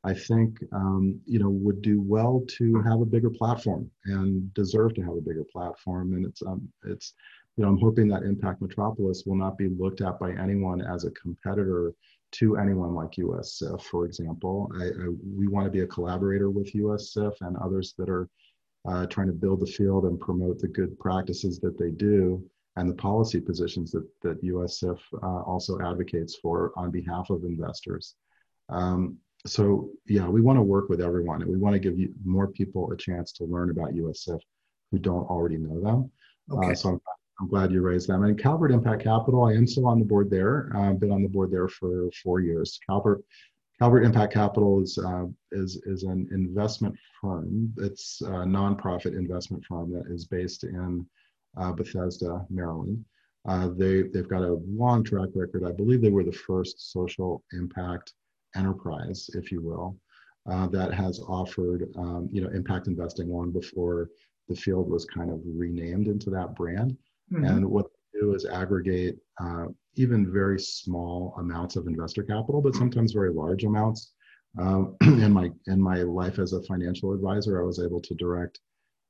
I 0.03 0.13
think 0.13 0.59
um, 0.71 1.19
you 1.25 1.39
know 1.39 1.49
would 1.49 1.81
do 1.81 2.01
well 2.01 2.45
to 2.59 2.81
have 2.83 3.01
a 3.01 3.05
bigger 3.05 3.29
platform 3.29 3.89
and 4.05 4.53
deserve 4.53 4.93
to 4.95 5.01
have 5.01 5.17
a 5.17 5.21
bigger 5.21 5.45
platform. 5.51 6.13
And 6.13 6.25
it's 6.25 6.41
um, 6.43 6.69
it's 6.85 7.13
you 7.57 7.63
know, 7.63 7.69
I'm 7.69 7.79
hoping 7.79 8.07
that 8.09 8.23
Impact 8.23 8.61
Metropolis 8.61 9.23
will 9.25 9.35
not 9.35 9.57
be 9.57 9.69
looked 9.69 10.01
at 10.01 10.19
by 10.19 10.31
anyone 10.31 10.79
as 10.81 11.05
a 11.05 11.11
competitor 11.11 11.93
to 12.33 12.57
anyone 12.57 12.93
like 12.93 13.17
US 13.17 13.53
SIF, 13.57 13.81
for 13.81 14.05
example. 14.05 14.71
I, 14.79 14.85
I, 14.85 15.07
we 15.35 15.47
want 15.47 15.65
to 15.65 15.71
be 15.71 15.81
a 15.81 15.87
collaborator 15.87 16.51
with 16.51 16.75
US 16.75 17.13
SIF 17.13 17.33
and 17.41 17.57
others 17.57 17.95
that 17.97 18.09
are 18.09 18.29
uh, 18.87 19.07
trying 19.07 19.27
to 19.27 19.33
build 19.33 19.61
the 19.61 19.65
field 19.65 20.05
and 20.05 20.19
promote 20.19 20.59
the 20.59 20.67
good 20.67 20.97
practices 20.99 21.59
that 21.59 21.79
they 21.79 21.89
do 21.89 22.43
and 22.75 22.87
the 22.87 22.93
policy 22.93 23.41
positions 23.41 23.91
that, 23.91 24.07
that 24.21 24.43
US 24.43 24.79
SIF 24.79 24.99
uh, 25.23 25.41
also 25.41 25.79
advocates 25.79 26.35
for 26.35 26.71
on 26.77 26.91
behalf 26.91 27.31
of 27.31 27.43
investors. 27.43 28.15
Um, 28.69 29.17
so 29.47 29.89
yeah, 30.05 30.27
we 30.27 30.41
want 30.41 30.57
to 30.57 30.63
work 30.63 30.89
with 30.89 31.01
everyone, 31.01 31.41
and 31.41 31.49
we 31.49 31.57
want 31.57 31.73
to 31.73 31.79
give 31.79 31.97
you 31.97 32.13
more 32.23 32.47
people 32.49 32.91
a 32.91 32.97
chance 32.97 33.31
to 33.33 33.45
learn 33.45 33.71
about 33.71 33.93
USIF 33.93 34.41
who 34.91 34.99
don't 34.99 35.25
already 35.25 35.57
know 35.57 35.81
them. 35.81 36.11
Uh, 36.51 36.57
okay. 36.57 36.71
Uh, 36.71 36.75
so 36.75 36.89
I'm, 36.89 37.01
I'm, 37.39 37.47
glad 37.47 37.71
you 37.71 37.81
raised 37.81 38.09
them. 38.09 38.23
And 38.23 38.37
Calvert 38.37 38.71
Impact 38.71 39.03
Capital, 39.03 39.45
I 39.45 39.53
am 39.53 39.67
still 39.67 39.87
on 39.87 39.99
the 39.99 40.05
board 40.05 40.29
there. 40.29 40.71
I've 40.75 40.99
been 40.99 41.11
on 41.11 41.23
the 41.23 41.29
board 41.29 41.51
there 41.51 41.67
for 41.67 42.09
four 42.23 42.39
years. 42.39 42.79
Calvert 42.87 43.23
Calvert 43.79 44.05
Impact 44.05 44.33
Capital 44.33 44.81
is, 44.81 44.97
uh, 44.97 45.25
is, 45.51 45.79
is 45.85 46.01
an 46.03 46.27
investment 46.31 46.97
firm. 47.21 47.71
It's 47.77 48.21
a 48.21 48.43
nonprofit 48.43 49.15
investment 49.15 49.63
firm 49.65 49.93
that 49.93 50.11
is 50.11 50.25
based 50.25 50.63
in 50.63 51.05
uh, 51.57 51.71
Bethesda, 51.73 52.43
Maryland. 52.49 53.05
Uh, 53.47 53.69
they, 53.69 54.01
they've 54.01 54.27
got 54.27 54.41
a 54.41 54.59
long 54.67 55.03
track 55.03 55.29
record. 55.35 55.63
I 55.63 55.71
believe 55.71 56.01
they 56.01 56.09
were 56.09 56.23
the 56.23 56.31
first 56.31 56.91
social 56.91 57.43
impact 57.53 58.13
enterprise, 58.55 59.29
if 59.35 59.51
you 59.51 59.61
will, 59.61 59.95
uh, 60.49 60.67
that 60.67 60.93
has 60.93 61.19
offered 61.27 61.87
um, 61.97 62.29
you 62.31 62.41
know, 62.41 62.49
impact 62.49 62.87
investing 62.87 63.29
long 63.29 63.51
before 63.51 64.09
the 64.49 64.55
field 64.55 64.89
was 64.89 65.05
kind 65.05 65.29
of 65.29 65.39
renamed 65.45 66.07
into 66.07 66.29
that 66.31 66.55
brand. 66.55 66.97
Mm-hmm. 67.31 67.45
And 67.45 67.65
what 67.65 67.85
they 68.13 68.19
do 68.19 68.33
is 68.33 68.45
aggregate 68.45 69.17
uh, 69.41 69.65
even 69.95 70.31
very 70.31 70.59
small 70.59 71.35
amounts 71.39 71.75
of 71.75 71.87
investor 71.87 72.23
capital, 72.23 72.61
but 72.61 72.75
sometimes 72.75 73.11
very 73.11 73.31
large 73.31 73.63
amounts. 73.63 74.13
Um, 74.59 74.95
in 75.01 75.31
my 75.31 75.51
in 75.67 75.81
my 75.81 75.97
life 76.03 76.39
as 76.39 76.53
a 76.53 76.63
financial 76.63 77.13
advisor, 77.13 77.61
I 77.61 77.65
was 77.65 77.79
able 77.79 78.01
to 78.01 78.15
direct, 78.15 78.59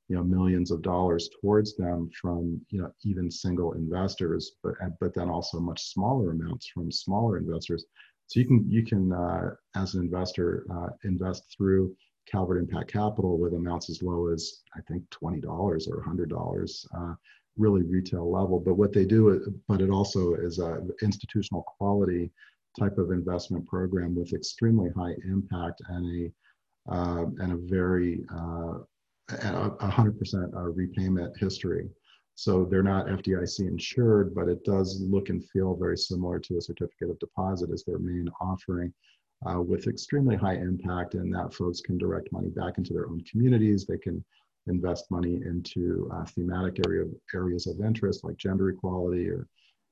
you 0.08 0.16
know, 0.16 0.24
millions 0.24 0.70
of 0.70 0.82
dollars 0.82 1.30
towards 1.40 1.76
them 1.76 2.10
from 2.20 2.60
you 2.70 2.82
know 2.82 2.90
even 3.04 3.30
single 3.30 3.72
investors, 3.72 4.52
but 4.62 4.74
but 5.00 5.14
then 5.14 5.30
also 5.30 5.60
much 5.60 5.92
smaller 5.92 6.32
amounts 6.32 6.66
from 6.66 6.90
smaller 6.90 7.38
investors. 7.38 7.84
So 8.26 8.40
you 8.40 8.46
can 8.46 8.70
you 8.70 8.84
can 8.84 9.12
uh, 9.12 9.50
as 9.74 9.94
an 9.94 10.02
investor 10.02 10.66
uh, 10.70 10.88
invest 11.04 11.44
through 11.56 11.94
Calvert 12.30 12.58
Impact 12.58 12.92
Capital 12.92 13.38
with 13.38 13.54
amounts 13.54 13.88
as 13.88 14.02
low 14.02 14.28
as 14.28 14.62
I 14.76 14.80
think 14.82 15.08
twenty 15.10 15.40
dollars 15.40 15.88
or 15.88 16.02
hundred 16.02 16.28
dollars. 16.28 16.86
Uh, 16.94 17.14
really 17.58 17.82
retail 17.82 18.30
level. 18.30 18.60
But 18.60 18.74
what 18.74 18.92
they 18.92 19.04
do, 19.04 19.60
but 19.68 19.80
it 19.80 19.90
also 19.90 20.34
is 20.34 20.58
a 20.58 20.80
institutional 21.02 21.62
quality 21.62 22.30
type 22.78 22.98
of 22.98 23.10
investment 23.10 23.66
program 23.66 24.14
with 24.14 24.32
extremely 24.32 24.90
high 24.96 25.14
impact 25.28 25.82
and 25.88 26.06
a 26.24 26.92
uh, 26.92 27.26
and 27.38 27.52
a 27.52 27.56
very 27.56 28.24
uh, 28.34 28.78
a 29.30 29.90
hundred 29.90 30.18
percent 30.18 30.54
uh, 30.54 30.62
repayment 30.62 31.36
history. 31.38 31.88
So 32.34 32.64
they're 32.64 32.84
not 32.84 33.06
FDIC 33.06 33.66
insured, 33.66 34.34
but 34.34 34.48
it 34.48 34.64
does 34.64 35.00
look 35.02 35.28
and 35.28 35.44
feel 35.50 35.74
very 35.74 35.98
similar 35.98 36.38
to 36.38 36.56
a 36.56 36.62
certificate 36.62 37.10
of 37.10 37.18
deposit 37.18 37.70
as 37.72 37.84
their 37.84 37.98
main 37.98 38.28
offering. 38.40 38.92
Uh, 39.46 39.60
with 39.60 39.86
extremely 39.86 40.34
high 40.34 40.56
impact, 40.56 41.14
and 41.14 41.32
that 41.32 41.54
folks 41.54 41.80
can 41.80 41.96
direct 41.96 42.32
money 42.32 42.48
back 42.48 42.76
into 42.76 42.92
their 42.92 43.06
own 43.06 43.22
communities. 43.30 43.86
They 43.86 43.98
can 43.98 44.24
invest 44.68 45.10
money 45.10 45.34
into 45.34 46.10
uh, 46.12 46.24
thematic 46.24 46.80
area, 46.86 47.04
areas 47.34 47.66
of 47.66 47.80
interest 47.80 48.24
like 48.24 48.36
gender 48.36 48.70
equality 48.70 49.28
or 49.28 49.46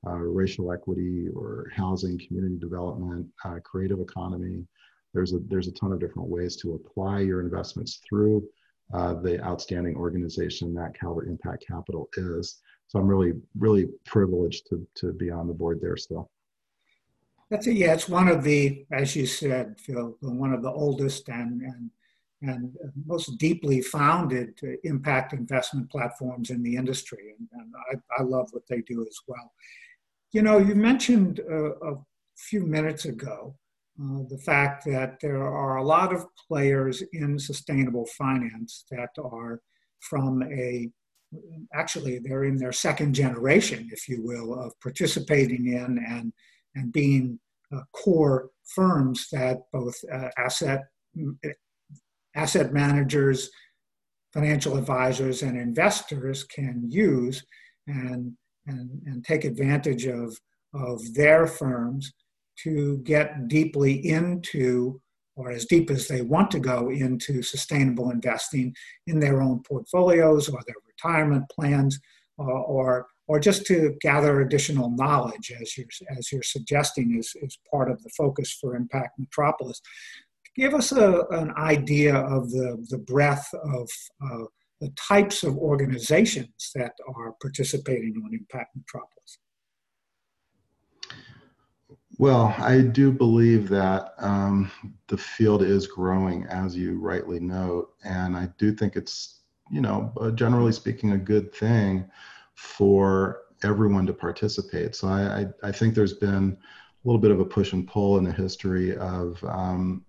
uh, 0.05 0.15
racial 0.15 0.71
equity 0.71 1.27
or 1.35 1.71
housing, 1.75 2.19
community 2.27 2.57
development, 2.57 3.27
uh, 3.45 3.55
creative 3.63 3.99
economy. 3.99 4.65
There's 5.13 5.33
a, 5.33 5.39
there's 5.47 5.67
a 5.67 5.71
ton 5.71 5.91
of 5.91 5.99
different 5.99 6.29
ways 6.29 6.55
to 6.57 6.75
apply 6.75 7.21
your 7.21 7.41
investments 7.41 7.99
through 8.07 8.47
uh, 8.93 9.15
the 9.15 9.43
outstanding 9.43 9.95
organization 9.95 10.73
that 10.75 10.97
Calvert 10.97 11.27
Impact 11.27 11.65
Capital 11.67 12.09
is. 12.15 12.61
So 12.87 12.99
I'm 12.99 13.07
really, 13.07 13.33
really 13.57 13.87
privileged 14.05 14.67
to, 14.69 14.87
to 14.95 15.11
be 15.11 15.29
on 15.29 15.47
the 15.47 15.53
board 15.53 15.79
there 15.81 15.97
still. 15.97 16.29
That's 17.49 17.67
it. 17.67 17.77
Yeah, 17.77 17.93
it's 17.93 18.09
one 18.09 18.27
of 18.27 18.43
the, 18.43 18.85
as 18.91 19.15
you 19.15 19.25
said, 19.25 19.79
Phil, 19.79 20.15
one 20.21 20.53
of 20.53 20.61
the 20.61 20.71
oldest 20.71 21.27
and, 21.29 21.61
and 21.61 21.89
and 22.41 22.75
most 23.05 23.37
deeply 23.37 23.81
founded 23.81 24.59
impact 24.83 25.33
investment 25.33 25.89
platforms 25.89 26.49
in 26.49 26.61
the 26.61 26.75
industry. 26.75 27.33
And, 27.37 27.47
and 27.61 27.73
I, 27.91 28.21
I, 28.21 28.23
love 28.23 28.49
what 28.51 28.63
they 28.69 28.81
do 28.81 29.01
as 29.01 29.17
well. 29.27 29.51
You 30.33 30.43
know, 30.43 30.59
you 30.59 30.75
mentioned 30.75 31.39
uh, 31.49 31.71
a 31.79 31.95
few 32.35 32.63
minutes 32.65 33.05
ago 33.05 33.55
uh, 33.99 34.21
the 34.29 34.37
fact 34.37 34.85
that 34.85 35.19
there 35.19 35.43
are 35.43 35.77
a 35.77 35.83
lot 35.83 36.13
of 36.13 36.27
players 36.47 37.01
in 37.13 37.39
sustainable 37.39 38.05
finance 38.17 38.85
that 38.91 39.09
are 39.23 39.61
from 39.99 40.43
a 40.43 40.89
actually 41.73 42.19
they're 42.19 42.45
in 42.45 42.55
their 42.55 42.71
second 42.71 43.13
generation 43.13 43.89
if 43.91 44.07
you 44.07 44.23
will 44.23 44.57
of 44.57 44.71
participating 44.79 45.73
in 45.73 46.05
and 46.07 46.31
and 46.75 46.93
being 46.93 47.37
uh, 47.75 47.81
core 47.91 48.49
firms 48.75 49.27
that 49.31 49.63
both 49.73 49.95
uh, 50.13 50.29
asset 50.37 50.85
asset 52.37 52.71
managers, 52.71 53.49
financial 54.33 54.77
advisors, 54.77 55.41
and 55.41 55.57
investors 55.57 56.43
can 56.43 56.83
use 56.87 57.43
and, 57.87 58.33
and, 58.67 59.01
and 59.05 59.25
take 59.25 59.43
advantage 59.43 60.05
of, 60.05 60.37
of 60.73 61.01
their 61.13 61.47
firms 61.47 62.13
to 62.63 62.97
get 62.99 63.47
deeply 63.47 63.93
into 64.07 65.01
or 65.35 65.51
as 65.51 65.65
deep 65.65 65.91
as 65.91 66.07
they 66.07 66.21
want 66.21 66.49
to 66.49 66.59
go 66.59 66.89
into 66.89 67.43
sustainable 67.43 68.09
investing 68.09 68.75
in 69.05 69.19
their 69.19 69.41
own 69.41 69.61
portfolios 69.61 70.49
or 70.49 70.59
their 70.65 70.75
retirement 70.87 71.45
plans 71.49 71.99
uh, 72.39 72.43
or 72.43 73.07
or 73.29 73.39
just 73.39 73.65
to 73.65 73.93
gather 74.01 74.41
additional 74.41 74.89
knowledge 74.91 75.51
as 75.61 75.77
you're 75.77 75.87
as 76.17 76.31
you're 76.31 76.43
suggesting 76.43 77.17
is, 77.17 77.35
is 77.41 77.59
part 77.71 77.91
of 77.91 78.01
the 78.03 78.09
focus 78.17 78.57
for 78.59 78.75
impact 78.75 79.19
metropolis 79.19 79.81
give 80.57 80.73
us 80.73 80.91
a, 80.91 81.25
an 81.31 81.51
idea 81.57 82.15
of 82.15 82.49
the, 82.51 82.85
the 82.89 82.97
breadth 82.97 83.47
of 83.53 83.89
uh, 84.23 84.45
the 84.81 84.89
types 84.89 85.43
of 85.43 85.57
organizations 85.57 86.71
that 86.75 86.93
are 87.15 87.33
participating 87.41 88.13
on 88.25 88.33
Impact 88.33 88.75
Metropolis. 88.75 89.39
Well, 92.19 92.55
I 92.57 92.81
do 92.81 93.11
believe 93.11 93.69
that 93.69 94.13
um, 94.17 94.71
the 95.07 95.17
field 95.17 95.61
is 95.61 95.85
growing, 95.85 96.45
as 96.45 96.75
you 96.75 96.99
rightly 96.99 97.39
note, 97.39 97.93
and 98.03 98.35
I 98.35 98.49
do 98.57 98.73
think 98.73 98.95
it's, 98.95 99.41
you 99.69 99.81
know, 99.81 100.11
uh, 100.19 100.31
generally 100.31 100.71
speaking, 100.71 101.11
a 101.11 101.17
good 101.17 101.53
thing 101.53 102.09
for 102.55 103.41
everyone 103.63 104.07
to 104.07 104.13
participate. 104.13 104.95
So 104.95 105.07
I, 105.07 105.41
I, 105.41 105.45
I, 105.69 105.71
think 105.71 105.93
there's 105.93 106.13
been 106.13 106.57
a 106.57 107.07
little 107.07 107.21
bit 107.21 107.31
of 107.31 107.39
a 107.39 107.45
push 107.45 107.73
and 107.73 107.87
pull 107.87 108.17
in 108.17 108.23
the 108.23 108.31
history 108.31 108.95
of 108.97 109.43
um, 109.43 110.03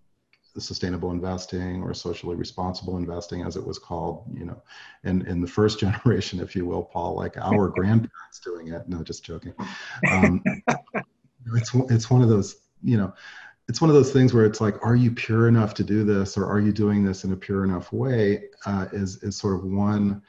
sustainable 0.61 1.11
investing 1.11 1.83
or 1.83 1.95
socially 1.95 2.37
responsible 2.37 2.97
investing 2.97 3.43
as 3.43 3.57
it 3.57 3.67
was 3.67 3.79
called 3.79 4.25
you 4.33 4.45
know 4.45 4.63
in 5.05 5.27
in 5.27 5.41
the 5.41 5.47
first 5.47 5.79
generation 5.85 6.41
if 6.41 6.57
you 6.57 6.67
will 6.67 6.83
paul 6.83 7.15
like 7.15 7.37
our 7.39 7.69
grandparents 7.77 8.41
doing 8.45 8.69
it. 8.69 8.89
No 8.89 9.03
just 9.03 9.25
joking. 9.25 9.55
Um, 10.11 10.43
it's 11.55 11.75
it's 11.75 12.11
one 12.11 12.23
of 12.23 12.29
those 12.29 12.57
you 12.83 12.97
know 12.97 13.13
it's 13.69 13.81
one 13.81 13.91
of 13.91 13.95
those 13.95 14.13
things 14.13 14.33
where 14.33 14.47
it's 14.47 14.61
like 14.61 14.75
are 14.85 14.97
you 14.97 15.11
pure 15.11 15.49
enough 15.49 15.75
to 15.75 15.85
do 15.85 16.05
this 16.05 16.37
or 16.37 16.47
are 16.47 16.61
you 16.61 16.73
doing 16.73 17.05
this 17.05 17.25
in 17.25 17.33
a 17.33 17.37
pure 17.37 17.65
enough 17.65 17.93
way 17.93 18.45
uh, 18.67 18.87
is 18.93 19.23
is 19.23 19.37
sort 19.37 19.55
of 19.55 19.65
one 19.65 20.23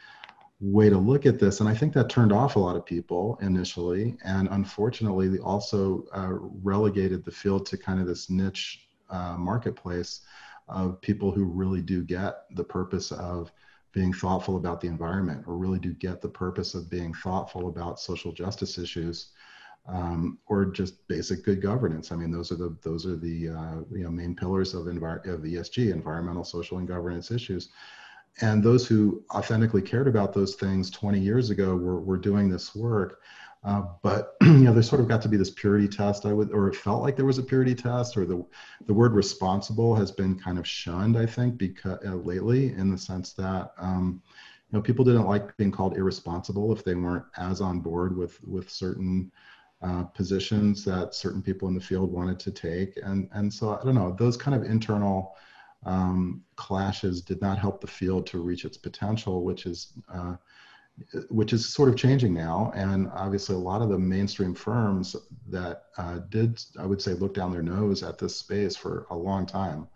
way 0.62 0.90
to 0.90 0.98
look 0.98 1.26
at 1.26 1.40
this. 1.40 1.62
And 1.62 1.70
i 1.70 1.74
think 1.74 1.94
that 1.94 2.10
turned 2.10 2.34
off 2.34 2.56
a 2.56 2.60
lot 2.60 2.76
of 2.76 2.86
people 2.86 3.38
initially 3.42 4.18
and 4.24 4.48
unfortunately 4.52 5.40
also 5.40 6.06
uh, 6.14 6.34
relegated 6.64 7.24
the 7.24 7.32
field 7.32 7.66
to 7.68 7.78
kind 7.78 8.00
of 8.00 8.08
this 8.08 8.30
niche 8.30 8.89
uh, 9.10 9.38
marketplace 9.38 10.22
of 10.68 11.02
people 11.02 11.32
who 11.32 11.46
really 11.46 11.82
do 11.82 12.04
get 12.04 12.44
the 12.52 12.64
purpose 12.64 13.12
of 13.12 13.52
being 13.92 14.14
thoughtful 14.14 14.58
about 14.58 14.80
the 14.80 14.88
environment 14.88 15.44
or 15.48 15.58
really 15.58 15.80
do 15.80 15.94
get 15.94 16.22
the 16.22 16.30
purpose 16.30 16.76
of 16.76 16.90
being 16.90 17.14
thoughtful 17.14 17.70
about 17.70 18.00
social 18.00 18.32
justice 18.32 18.78
issues 18.78 19.32
um, 19.88 20.38
or 20.46 20.66
just 20.66 21.08
basic 21.08 21.44
good 21.44 21.62
governance. 21.62 22.12
I 22.12 22.16
mean, 22.16 22.32
those 22.32 22.52
are 22.52 22.56
the 22.56 22.78
those 22.84 23.06
are 23.06 23.16
the 23.16 23.50
uh, 23.50 23.76
you 23.92 24.04
know 24.04 24.12
main 24.12 24.36
pillars 24.36 24.74
of 24.74 24.86
envir- 24.86 25.26
of 25.26 25.42
ESG, 25.42 25.92
environmental, 25.92 26.44
social, 26.44 26.78
and 26.78 26.88
governance 26.88 27.32
issues. 27.32 27.70
And 28.42 28.64
those 28.64 28.88
who 28.88 29.24
authentically 29.34 29.82
cared 29.82 30.08
about 30.08 30.34
those 30.34 30.56
things 30.56 30.90
20 30.90 31.20
years 31.20 31.50
ago 31.50 31.76
were, 31.76 32.00
were 32.00 32.18
doing 32.18 32.50
this 32.50 32.76
work. 32.76 33.20
Uh, 33.64 33.84
but 34.02 34.36
you 34.42 34.60
know, 34.60 34.74
there 34.74 34.84
sort 34.84 35.02
of 35.02 35.08
got 35.08 35.22
to 35.22 35.28
be 35.28 35.38
this 35.38 35.50
purity 35.50 35.88
test. 35.88 36.26
I 36.26 36.34
would, 36.34 36.52
or 36.52 36.70
it 36.70 36.76
felt 36.76 37.04
like 37.04 37.16
there 37.16 37.26
was 37.26 37.40
a 37.40 37.44
purity 37.44 37.76
test, 37.76 38.16
or 38.16 38.26
the 38.26 38.46
the 38.86 38.94
word 38.94 39.14
responsible 39.14 39.96
has 39.96 40.12
been 40.12 40.40
kind 40.40 40.58
of 40.58 40.68
shunned. 40.68 41.18
I 41.18 41.26
think 41.26 41.58
because 41.58 42.00
uh, 42.06 42.16
lately, 42.16 42.74
in 42.74 42.90
the 42.90 42.98
sense 42.98 43.34
that 43.34 43.72
um, 43.78 44.22
you 44.72 44.78
know 44.78 44.82
people 44.82 45.04
didn't 45.04 45.28
like 45.28 45.56
being 45.58 45.72
called 45.72 45.98
irresponsible 45.98 46.72
if 46.72 46.84
they 46.86 46.96
weren't 46.96 47.26
as 47.38 47.60
on 47.60 47.82
board 47.82 48.16
with 48.16 48.42
with 48.46 48.70
certain 48.70 49.30
uh, 49.82 50.04
positions 50.04 50.86
that 50.86 51.14
certain 51.14 51.42
people 51.42 51.68
in 51.68 51.74
the 51.74 51.82
field 51.82 52.12
wanted 52.12 52.40
to 52.40 52.52
take, 52.52 52.98
and 53.04 53.28
and 53.34 53.54
so 53.54 53.78
I 53.78 53.84
don't 53.84 53.96
know 53.96 54.16
those 54.18 54.38
kind 54.38 54.56
of 54.56 54.64
internal 54.70 55.36
um, 55.86 56.44
clashes 56.56 57.22
did 57.22 57.42
not 57.42 57.58
help 57.58 57.82
the 57.82 57.88
field 57.88 58.26
to 58.28 58.40
reach 58.40 58.64
its 58.64 58.78
potential, 58.78 59.44
which 59.44 59.66
is 59.66 59.94
uh, 60.14 60.36
which 61.30 61.54
is 61.54 61.74
sort 61.74 61.90
of 61.90 61.96
changing 61.96 62.34
now. 62.34 62.72
And 62.76 63.10
obviously, 63.14 63.56
a 63.56 63.60
lot 63.60 63.82
of 63.82 63.90
the 63.90 63.98
mainstream 63.98 64.54
firms 64.54 65.16
that 65.48 65.84
uh, 65.98 66.20
did, 66.30 66.62
I 66.80 66.86
would 66.86 67.02
say, 67.02 67.14
look 67.14 67.34
down 67.34 67.52
their 67.52 67.62
nose 67.62 68.04
at 68.04 68.18
this 68.18 68.36
space 68.36 68.76
for 68.76 69.06
a 69.10 69.16
long 69.16 69.46
time. 69.46 69.88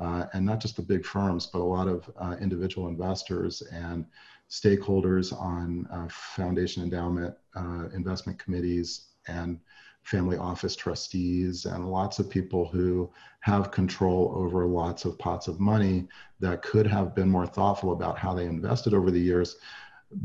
Uh, 0.00 0.26
and 0.32 0.44
not 0.44 0.60
just 0.60 0.76
the 0.76 0.82
big 0.82 1.06
firms, 1.06 1.46
but 1.46 1.60
a 1.60 1.62
lot 1.62 1.86
of 1.86 2.10
uh, 2.18 2.36
individual 2.40 2.88
investors 2.88 3.62
and 3.72 4.04
stakeholders 4.50 5.32
on 5.32 5.86
uh, 5.90 6.08
foundation 6.10 6.82
endowment 6.82 7.34
uh, 7.56 7.88
investment 7.94 8.38
committees 8.38 9.06
and 9.28 9.58
family 10.02 10.36
office 10.36 10.76
trustees 10.76 11.64
and 11.64 11.90
lots 11.90 12.18
of 12.18 12.28
people 12.28 12.68
who 12.68 13.10
have 13.40 13.70
control 13.70 14.32
over 14.36 14.66
lots 14.66 15.06
of 15.06 15.18
pots 15.18 15.48
of 15.48 15.58
money 15.58 16.06
that 16.40 16.60
could 16.60 16.86
have 16.86 17.14
been 17.14 17.28
more 17.28 17.46
thoughtful 17.46 17.92
about 17.92 18.18
how 18.18 18.34
they 18.34 18.44
invested 18.44 18.92
over 18.92 19.10
the 19.10 19.18
years 19.20 19.56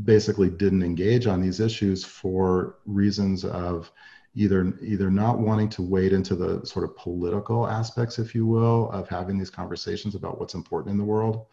basically 0.03 0.49
didn't 0.49 0.83
engage 0.83 1.27
on 1.27 1.41
these 1.41 1.59
issues 1.59 2.03
for 2.03 2.77
reasons 2.85 3.45
of 3.45 3.91
either 4.35 4.73
either 4.81 5.09
not 5.09 5.39
wanting 5.39 5.69
to 5.69 5.81
wade 5.81 6.13
into 6.13 6.35
the 6.35 6.63
sort 6.65 6.85
of 6.85 6.95
political 6.95 7.67
aspects 7.67 8.19
if 8.19 8.35
you 8.35 8.45
will 8.45 8.89
of 8.91 9.09
having 9.09 9.37
these 9.37 9.49
conversations 9.49 10.15
about 10.15 10.39
what's 10.39 10.53
important 10.53 10.91
in 10.91 10.97
the 10.97 11.03
world 11.03 11.47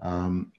um, 0.00 0.50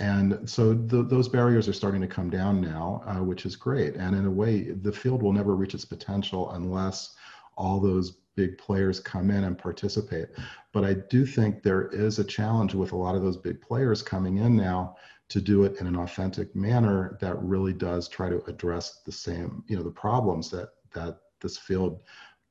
and 0.00 0.48
so 0.48 0.74
the, 0.74 1.02
those 1.02 1.28
barriers 1.28 1.68
are 1.68 1.72
starting 1.72 2.00
to 2.00 2.06
come 2.06 2.30
down 2.30 2.60
now, 2.60 3.02
uh, 3.04 3.22
which 3.22 3.44
is 3.44 3.56
great. 3.56 3.96
And 3.96 4.14
in 4.14 4.26
a 4.26 4.30
way, 4.30 4.70
the 4.70 4.92
field 4.92 5.22
will 5.22 5.32
never 5.32 5.56
reach 5.56 5.74
its 5.74 5.84
potential 5.84 6.52
unless 6.52 7.16
all 7.56 7.80
those 7.80 8.12
big 8.36 8.56
players 8.58 9.00
come 9.00 9.30
in 9.30 9.42
and 9.42 9.58
participate. 9.58 10.28
But 10.72 10.84
I 10.84 10.94
do 10.94 11.26
think 11.26 11.62
there 11.62 11.88
is 11.88 12.20
a 12.20 12.24
challenge 12.24 12.74
with 12.74 12.92
a 12.92 12.96
lot 12.96 13.16
of 13.16 13.22
those 13.22 13.36
big 13.36 13.60
players 13.60 14.00
coming 14.00 14.36
in 14.36 14.56
now 14.56 14.96
to 15.28 15.40
do 15.40 15.64
it 15.64 15.78
in 15.80 15.86
an 15.86 15.96
authentic 15.96 16.54
manner 16.56 17.18
that 17.20 17.40
really 17.42 17.72
does 17.72 18.08
try 18.08 18.28
to 18.28 18.42
address 18.46 19.00
the 19.04 19.12
same, 19.12 19.62
you 19.66 19.76
know, 19.76 19.82
the 19.82 19.90
problems 19.90 20.50
that 20.50 20.70
that 20.94 21.18
this 21.40 21.58
field 21.58 22.00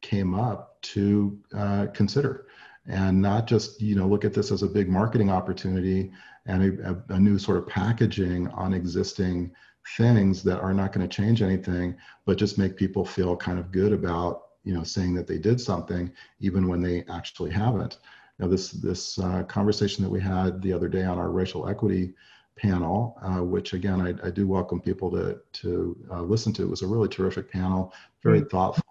came 0.01 0.35
up 0.35 0.81
to 0.81 1.39
uh, 1.55 1.87
consider. 1.93 2.47
And 2.85 3.21
not 3.21 3.47
just 3.47 3.81
you 3.81 3.95
know 3.95 4.07
look 4.07 4.23
at 4.23 4.33
this 4.33 4.51
as 4.51 4.63
a 4.63 4.67
big 4.67 4.89
marketing 4.89 5.29
opportunity 5.29 6.11
and 6.45 6.79
a, 6.79 7.03
a, 7.09 7.19
new 7.19 7.37
sort 7.37 7.57
of 7.57 7.67
packaging 7.67 8.47
on 8.49 8.73
existing 8.73 9.51
things 9.97 10.41
that 10.43 10.61
are 10.61 10.73
not 10.73 10.93
going 10.93 11.07
to 11.07 11.13
change 11.13 11.41
anything 11.41 11.95
but 12.25 12.37
just 12.37 12.57
make 12.57 12.77
people 12.77 13.05
feel 13.05 13.35
kind 13.35 13.59
of 13.59 13.71
good 13.71 13.91
about 13.91 14.43
you 14.63 14.73
know 14.73 14.83
saying 14.83 15.13
that 15.15 15.27
they 15.27 15.37
did 15.37 15.59
something 15.59 16.11
even 16.39 16.67
when 16.67 16.81
they 16.81 17.03
actually 17.09 17.51
haven't. 17.51 17.97
Now 18.39 18.47
this 18.47 18.71
this 18.71 19.19
uh, 19.19 19.43
conversation 19.43 20.03
that 20.03 20.09
we 20.09 20.21
had 20.21 20.61
the 20.61 20.71
other 20.71 20.87
day 20.87 21.03
on 21.03 21.17
our 21.17 21.31
racial 21.31 21.67
equity 21.67 22.13
panel 22.57 23.17
uh, 23.21 23.43
which 23.43 23.73
again 23.73 24.01
I, 24.01 24.27
I, 24.27 24.29
do 24.29 24.47
welcome 24.47 24.79
people 24.81 25.11
to 25.11 25.39
to 25.61 25.97
uh, 26.11 26.21
listen 26.21 26.53
to. 26.53 26.63
It 26.63 26.69
was 26.69 26.81
a 26.81 26.87
really 26.87 27.07
terrific 27.07 27.51
panel 27.51 27.93
very 28.23 28.39
mm-hmm. 28.39 28.49
thoughtful 28.49 28.83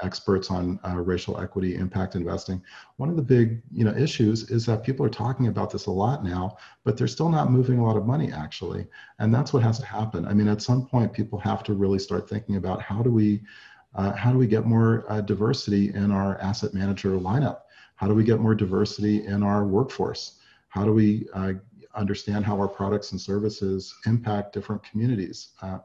experts 0.00 0.50
on 0.50 0.78
uh, 0.86 0.94
racial 0.94 1.40
equity 1.40 1.74
impact 1.74 2.14
investing. 2.14 2.62
One 2.96 3.08
of 3.08 3.16
the 3.16 3.22
big 3.22 3.60
you 3.72 3.84
know 3.84 3.94
issues 3.96 4.50
is 4.50 4.64
that 4.66 4.84
people 4.84 5.04
are 5.04 5.10
talking 5.10 5.48
about 5.48 5.70
this 5.70 5.86
a 5.86 5.90
lot 5.90 6.24
now 6.24 6.56
but 6.84 6.96
they're 6.96 7.08
still 7.08 7.28
not 7.28 7.50
moving 7.50 7.78
a 7.78 7.84
lot 7.84 7.96
of 7.96 8.06
money 8.06 8.32
actually. 8.32 8.86
And 9.18 9.34
that's 9.34 9.52
what 9.52 9.62
has 9.62 9.78
to 9.80 9.86
happen. 9.86 10.24
I 10.24 10.34
mean 10.34 10.48
at 10.48 10.62
some 10.62 10.86
point 10.86 11.12
people 11.12 11.38
have 11.40 11.62
to 11.64 11.74
really 11.74 11.98
start 11.98 12.28
thinking 12.28 12.56
about 12.56 12.80
how 12.80 13.02
do 13.02 13.10
we 13.10 13.42
uh, 13.94 14.12
how 14.12 14.30
do 14.30 14.38
we 14.38 14.46
get 14.46 14.66
more 14.66 15.04
uh, 15.08 15.20
diversity 15.20 15.92
in 15.94 16.12
our 16.12 16.38
asset 16.40 16.74
manager 16.74 17.10
lineup? 17.10 17.62
How 17.96 18.06
do 18.06 18.14
we 18.14 18.22
get 18.22 18.38
more 18.38 18.54
diversity 18.54 19.26
in 19.26 19.42
our 19.42 19.64
workforce? 19.64 20.38
How 20.68 20.84
do 20.84 20.92
we 20.92 21.26
uh, 21.34 21.54
understand 21.98 22.44
how 22.44 22.56
our 22.58 22.68
products 22.68 23.12
and 23.12 23.20
services 23.20 23.94
impact 24.06 24.52
different 24.52 24.82
communities 24.82 25.48
uh, 25.62 25.78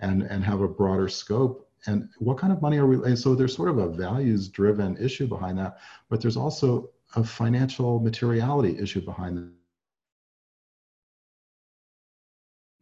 and 0.00 0.22
and 0.22 0.44
have 0.44 0.60
a 0.60 0.68
broader 0.68 1.08
scope. 1.08 1.68
And 1.86 2.08
what 2.18 2.38
kind 2.38 2.52
of 2.52 2.62
money 2.62 2.78
are 2.78 2.86
we 2.86 2.96
and 3.08 3.18
so 3.18 3.34
there's 3.34 3.54
sort 3.54 3.68
of 3.68 3.78
a 3.78 3.88
values 3.88 4.48
driven 4.48 4.96
issue 4.96 5.26
behind 5.26 5.58
that 5.58 5.78
but 6.08 6.20
there's 6.20 6.36
also 6.36 6.90
a 7.14 7.24
financial 7.24 8.00
materiality 8.00 8.78
issue 8.78 9.00
behind 9.00 9.36
that. 9.38 9.50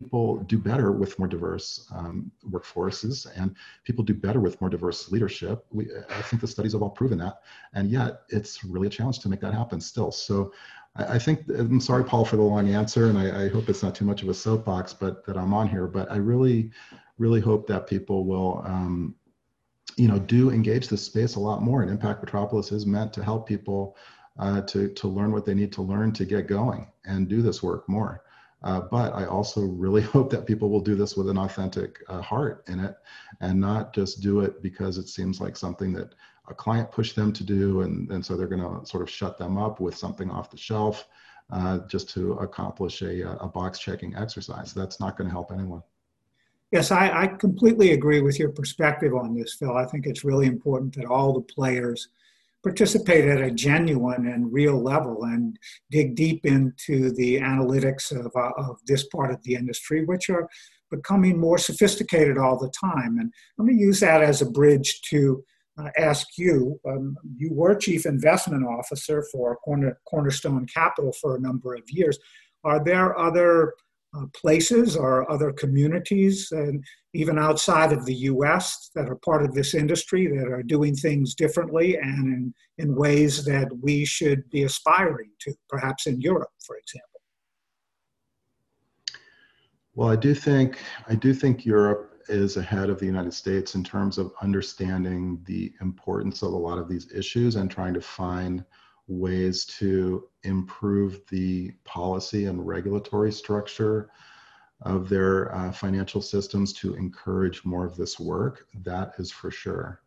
People 0.03 0.37
do 0.45 0.59
better 0.59 0.93
with 0.93 1.19
more 1.19 1.29
diverse 1.29 1.87
um, 1.95 2.31
workforces 2.51 3.27
and 3.37 3.55
people 3.85 4.05
do 4.05 4.13
better 4.13 4.41
with 4.41 4.61
more 4.61 4.69
diverse 4.69 5.11
leadership. 5.11 5.65
We, 5.71 5.89
i 6.11 6.23
think 6.23 6.41
the 6.43 6.49
studies 6.49 6.73
have 6.73 6.83
all 6.83 6.91
proven 6.91 7.19
that 7.19 7.41
and 7.75 7.91
yet 7.91 8.23
it's 8.29 8.65
really 8.65 8.89
a 8.89 8.91
challenge 8.91 9.21
to 9.21 9.29
make 9.29 9.41
that 9.41 9.55
happen 9.55 9.81
still. 9.81 10.11
So 10.13 10.53
I, 10.97 11.15
I 11.15 11.19
think 11.19 11.49
i'm 11.49 11.81
sorry 11.81 12.05
paul 12.05 12.25
for 12.25 12.37
the 12.37 12.43
long 12.43 12.69
answer 12.69 13.09
and 13.09 13.19
I, 13.19 13.45
I 13.45 13.49
hope 13.49 13.69
it's 13.69 13.83
not 13.83 13.95
too 13.95 14.05
much 14.05 14.23
of 14.23 14.29
a 14.29 14.35
soapbox 14.35 14.93
but 14.93 15.25
that 15.27 15.37
i'm 15.37 15.55
on 15.55 15.69
here 15.69 15.87
but 15.87 16.11
i 16.11 16.17
really 16.17 16.71
really 17.19 17.41
hope 17.41 17.67
that 17.67 17.87
people 17.87 18.25
will, 18.25 18.63
um, 18.65 19.15
you 19.97 20.09
know, 20.09 20.19
do 20.19 20.51
engage 20.51 20.89
this 20.89 21.03
space 21.03 21.37
a 21.37 21.41
lot 21.41 21.63
more. 21.63 21.83
And 21.83 21.91
Impact 21.91 22.23
Metropolis 22.23 22.73
is 22.73 22.87
meant 22.87 23.13
to 23.13 23.23
help 23.23 23.47
people 23.47 23.97
uh, 24.39 24.63
to, 24.63 24.89
to 24.89 25.09
learn 25.09 25.31
what 25.31 25.47
they 25.47 25.55
need 25.55 25.73
to 25.73 25.83
learn 25.83 26.13
to 26.13 26.25
get 26.25 26.49
going 26.49 26.91
and 27.05 27.29
do 27.29 27.43
this 27.43 27.63
work 27.63 27.89
more. 27.89 28.25
Uh, 28.65 28.81
but 28.81 29.15
I 29.15 29.27
also 29.27 29.61
really 29.61 30.03
hope 30.15 30.31
that 30.31 30.47
people 30.47 30.71
will 30.71 30.81
do 30.81 30.97
this 30.97 31.17
with 31.17 31.29
an 31.29 31.39
authentic 31.39 32.03
uh, 32.09 32.21
heart 32.21 32.65
in 32.67 32.81
it 32.81 32.97
and 33.41 33.61
not 33.61 33.95
just 33.95 34.23
do 34.23 34.41
it 34.41 34.63
because 34.63 34.99
it 34.99 35.09
seems 35.09 35.41
like 35.41 35.57
something 35.57 35.93
that 35.93 36.15
a 36.49 36.55
client 36.55 36.91
pushed 36.91 37.17
them 37.17 37.33
to 37.33 37.45
do. 37.45 37.83
And, 37.83 38.11
and 38.11 38.25
so 38.25 38.37
they're 38.37 38.47
going 38.47 38.63
to 38.63 38.87
sort 38.87 39.03
of 39.03 39.11
shut 39.11 39.39
them 39.39 39.57
up 39.59 39.81
with 39.81 39.97
something 39.97 40.31
off 40.31 40.51
the 40.51 40.57
shelf 40.57 41.07
uh, 41.51 41.79
just 41.89 42.09
to 42.11 42.35
accomplish 42.35 43.03
a, 43.03 43.37
a 43.41 43.49
box 43.49 43.79
checking 43.79 44.15
exercise. 44.17 44.73
That's 44.73 45.01
not 45.01 45.17
going 45.17 45.29
to 45.29 45.33
help 45.33 45.53
anyone. 45.53 45.83
Yes, 46.71 46.91
I, 46.91 47.23
I, 47.23 47.27
completely 47.29 47.93
agree 47.93 48.21
with 48.21 48.39
your 48.39 48.49
perspective 48.49 49.15
on 49.15 49.37
this, 49.37 49.55
Phil. 49.55 49.77
I 49.77 49.85
think 49.87 50.07
it's 50.07 50.25
really 50.25 50.47
important 50.47 50.97
that 50.97 51.05
all 51.05 51.33
the 51.33 51.41
players 51.41 52.09
participate 52.65 53.27
at 53.27 53.41
a 53.41 53.51
genuine 53.51 54.27
and 54.27 54.53
real 54.53 54.83
level 54.83 55.23
and 55.25 55.57
dig 55.91 56.17
deep 56.17 56.45
into 56.47 57.13
the 57.13 57.39
analytics 57.39 58.11
of, 58.11 58.33
uh, 58.35 58.51
of 58.57 58.81
this 58.87 59.07
part 59.07 59.31
of 59.31 59.41
the 59.45 59.55
industry, 59.55 60.05
which 60.05 60.31
are 60.31 60.49
becoming 60.91 61.39
more 61.39 61.59
sophisticated 61.59 62.39
all 62.39 62.59
the 62.59 62.71
time. 62.71 63.19
And 63.19 63.33
let 63.59 63.67
me 63.67 63.75
use 63.75 64.01
that 64.01 64.23
as 64.23 64.43
a 64.43 64.51
bridge 64.51 65.01
to 65.11 65.45
uh, 65.79 65.91
ask 65.99 66.39
you. 66.39 66.81
Um, 66.87 67.17
you 67.37 67.53
were 67.53 67.75
chief 67.75 68.07
investment 68.07 68.65
officer 68.67 69.25
for 69.33 69.57
Corner, 69.57 69.99
Cornerstone 70.09 70.67
Capital 70.67 71.13
for 71.21 71.37
a 71.37 71.41
number 71.41 71.75
of 71.75 71.83
years. 71.89 72.19
Are 72.65 72.83
there 72.83 73.19
other 73.19 73.75
uh, 74.17 74.27
places 74.35 74.97
or 74.97 75.31
other 75.31 75.53
communities, 75.53 76.49
and 76.53 76.85
even 77.15 77.39
outside 77.39 77.93
of 77.93 78.07
the 78.07 78.15
US, 78.15 78.91
that 78.95 79.09
are 79.09 79.17
part 79.17 79.43
of 79.43 79.55
this 79.55 79.75
industry 79.75 80.29
that 80.29 80.47
are 80.47 80.63
doing 80.63 80.95
things 80.95 81.35
differently 81.35 81.97
and 81.97 82.27
in, 82.27 82.55
in 82.79 82.95
ways 82.95 83.45
that 83.45 83.69
we 83.83 84.05
should 84.05 84.49
be 84.51 84.63
aspiring 84.63 85.31
to, 85.41 85.53
perhaps 85.69 86.07
in 86.07 86.21
Europe, 86.21 86.51
for 86.65 86.77
example. 86.77 87.21
Well, 89.97 90.09
I 90.09 90.17
do 90.17 90.35
think 90.35 90.79
I 91.09 91.15
do 91.15 91.33
think 91.35 91.65
Europe 91.65 92.14
is 92.29 92.57
ahead 92.57 92.91
of 92.91 92.99
the 92.99 93.07
United 93.07 93.35
States 93.35 93.75
in 93.75 93.85
terms 93.85 94.19
of 94.19 94.33
understanding 94.43 95.43
the 95.45 95.73
importance 95.81 96.43
of 96.43 96.53
a 96.53 96.57
lot 96.57 96.79
of 96.79 96.89
these 96.89 97.11
issues 97.13 97.57
and 97.57 97.71
trying 97.71 97.95
to 97.95 98.01
find 98.01 98.65
ways 99.07 99.65
to 99.65 100.29
improve 100.45 101.21
the 101.29 101.73
policy 101.85 102.47
and 102.47 102.67
regulatory 102.67 103.31
structure 103.33 104.11
of 104.83 105.09
their 105.09 105.55
uh, 105.55 105.73
financial 105.73 106.21
systems 106.21 106.73
to 106.73 106.95
encourage 106.95 107.65
more 107.65 107.87
of 107.87 107.97
this 107.97 108.19
work. 108.19 108.67
That 108.83 109.15
is 109.19 109.31
for 109.31 109.51
sure, 109.51 110.01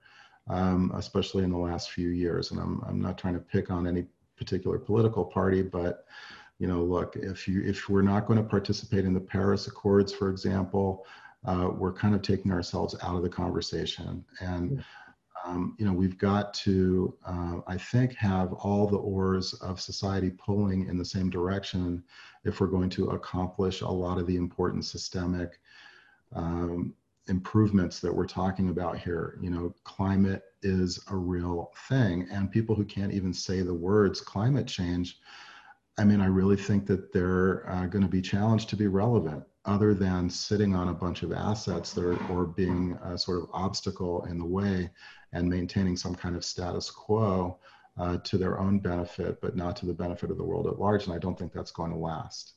um, 0.49 0.91
especially 0.95 1.43
in 1.43 1.51
the 1.51 1.57
last 1.57 1.91
few 1.91 2.09
years. 2.09 2.51
And 2.51 2.59
I'm, 2.59 2.81
I'm 2.87 3.01
not 3.01 3.17
trying 3.17 3.35
to 3.35 3.39
pick 3.39 3.71
on 3.71 3.87
any 3.87 4.05
particular 4.35 4.77
political 4.77 5.25
party, 5.25 5.61
but 5.61 6.05
you 6.59 6.67
know, 6.67 6.83
look, 6.83 7.15
if 7.15 7.47
you 7.47 7.61
if 7.61 7.87
we're 7.87 8.01
not 8.01 8.25
going 8.25 8.41
to 8.41 8.49
participate 8.49 9.05
in 9.05 9.13
the 9.13 9.19
Paris 9.19 9.67
Accords, 9.67 10.11
for 10.11 10.29
example, 10.29 11.05
uh, 11.45 11.69
we're 11.75 11.93
kind 11.93 12.15
of 12.15 12.21
taking 12.21 12.51
ourselves 12.51 12.95
out 13.01 13.15
of 13.15 13.23
the 13.23 13.29
conversation. 13.29 14.23
And 14.41 14.83
um, 15.45 15.75
you 15.77 15.85
know, 15.85 15.93
we've 15.93 16.17
got 16.17 16.53
to, 16.55 17.15
uh, 17.25 17.59
I 17.67 17.77
think, 17.77 18.13
have 18.15 18.53
all 18.53 18.87
the 18.87 18.97
oars 18.97 19.53
of 19.55 19.79
society 19.79 20.31
pulling 20.31 20.87
in 20.87 20.97
the 20.97 21.05
same 21.05 21.29
direction 21.29 22.03
if 22.43 22.59
we're 22.59 22.67
going 22.67 22.89
to 22.91 23.11
accomplish 23.11 23.81
a 23.81 23.87
lot 23.87 24.17
of 24.17 24.27
the 24.27 24.35
important 24.35 24.83
systemic 24.83 25.59
um, 26.35 26.93
improvements 27.27 27.99
that 27.99 28.13
we're 28.13 28.27
talking 28.27 28.69
about 28.69 28.97
here. 28.97 29.37
You 29.41 29.49
know, 29.49 29.73
climate 29.83 30.43
is 30.63 30.99
a 31.11 31.15
real 31.15 31.71
thing, 31.87 32.27
and 32.31 32.51
people 32.51 32.75
who 32.75 32.85
can't 32.85 33.13
even 33.13 33.33
say 33.33 33.61
the 33.61 33.73
words 33.73 34.19
climate 34.19 34.67
change, 34.67 35.19
I 35.97 36.03
mean, 36.03 36.19
I 36.19 36.27
really 36.27 36.57
think 36.57 36.85
that 36.87 37.13
they're 37.13 37.69
uh, 37.69 37.85
going 37.87 38.03
to 38.03 38.09
be 38.09 38.21
challenged 38.21 38.69
to 38.69 38.75
be 38.75 38.87
relevant 38.87 39.43
other 39.67 39.93
than 39.93 40.29
sitting 40.29 40.73
on 40.75 40.87
a 40.87 40.93
bunch 40.93 41.21
of 41.23 41.31
assets 41.31 41.93
that 41.93 42.03
are, 42.03 42.31
or 42.31 42.45
being 42.45 42.97
a 43.03 43.17
sort 43.17 43.43
of 43.43 43.49
obstacle 43.53 44.25
in 44.25 44.39
the 44.39 44.45
way 44.45 44.89
and 45.33 45.47
maintaining 45.47 45.95
some 45.97 46.15
kind 46.15 46.35
of 46.35 46.43
status 46.43 46.89
quo 46.89 47.59
uh, 47.99 48.17
to 48.19 48.37
their 48.37 48.59
own 48.59 48.79
benefit, 48.79 49.41
but 49.41 49.55
not 49.55 49.75
to 49.75 49.85
the 49.85 49.93
benefit 49.93 50.31
of 50.31 50.37
the 50.37 50.43
world 50.43 50.67
at 50.67 50.79
large. 50.79 51.05
And 51.05 51.13
I 51.13 51.19
don't 51.19 51.37
think 51.37 51.51
that's 51.51 51.71
going 51.71 51.91
to 51.91 51.97
last. 51.97 52.53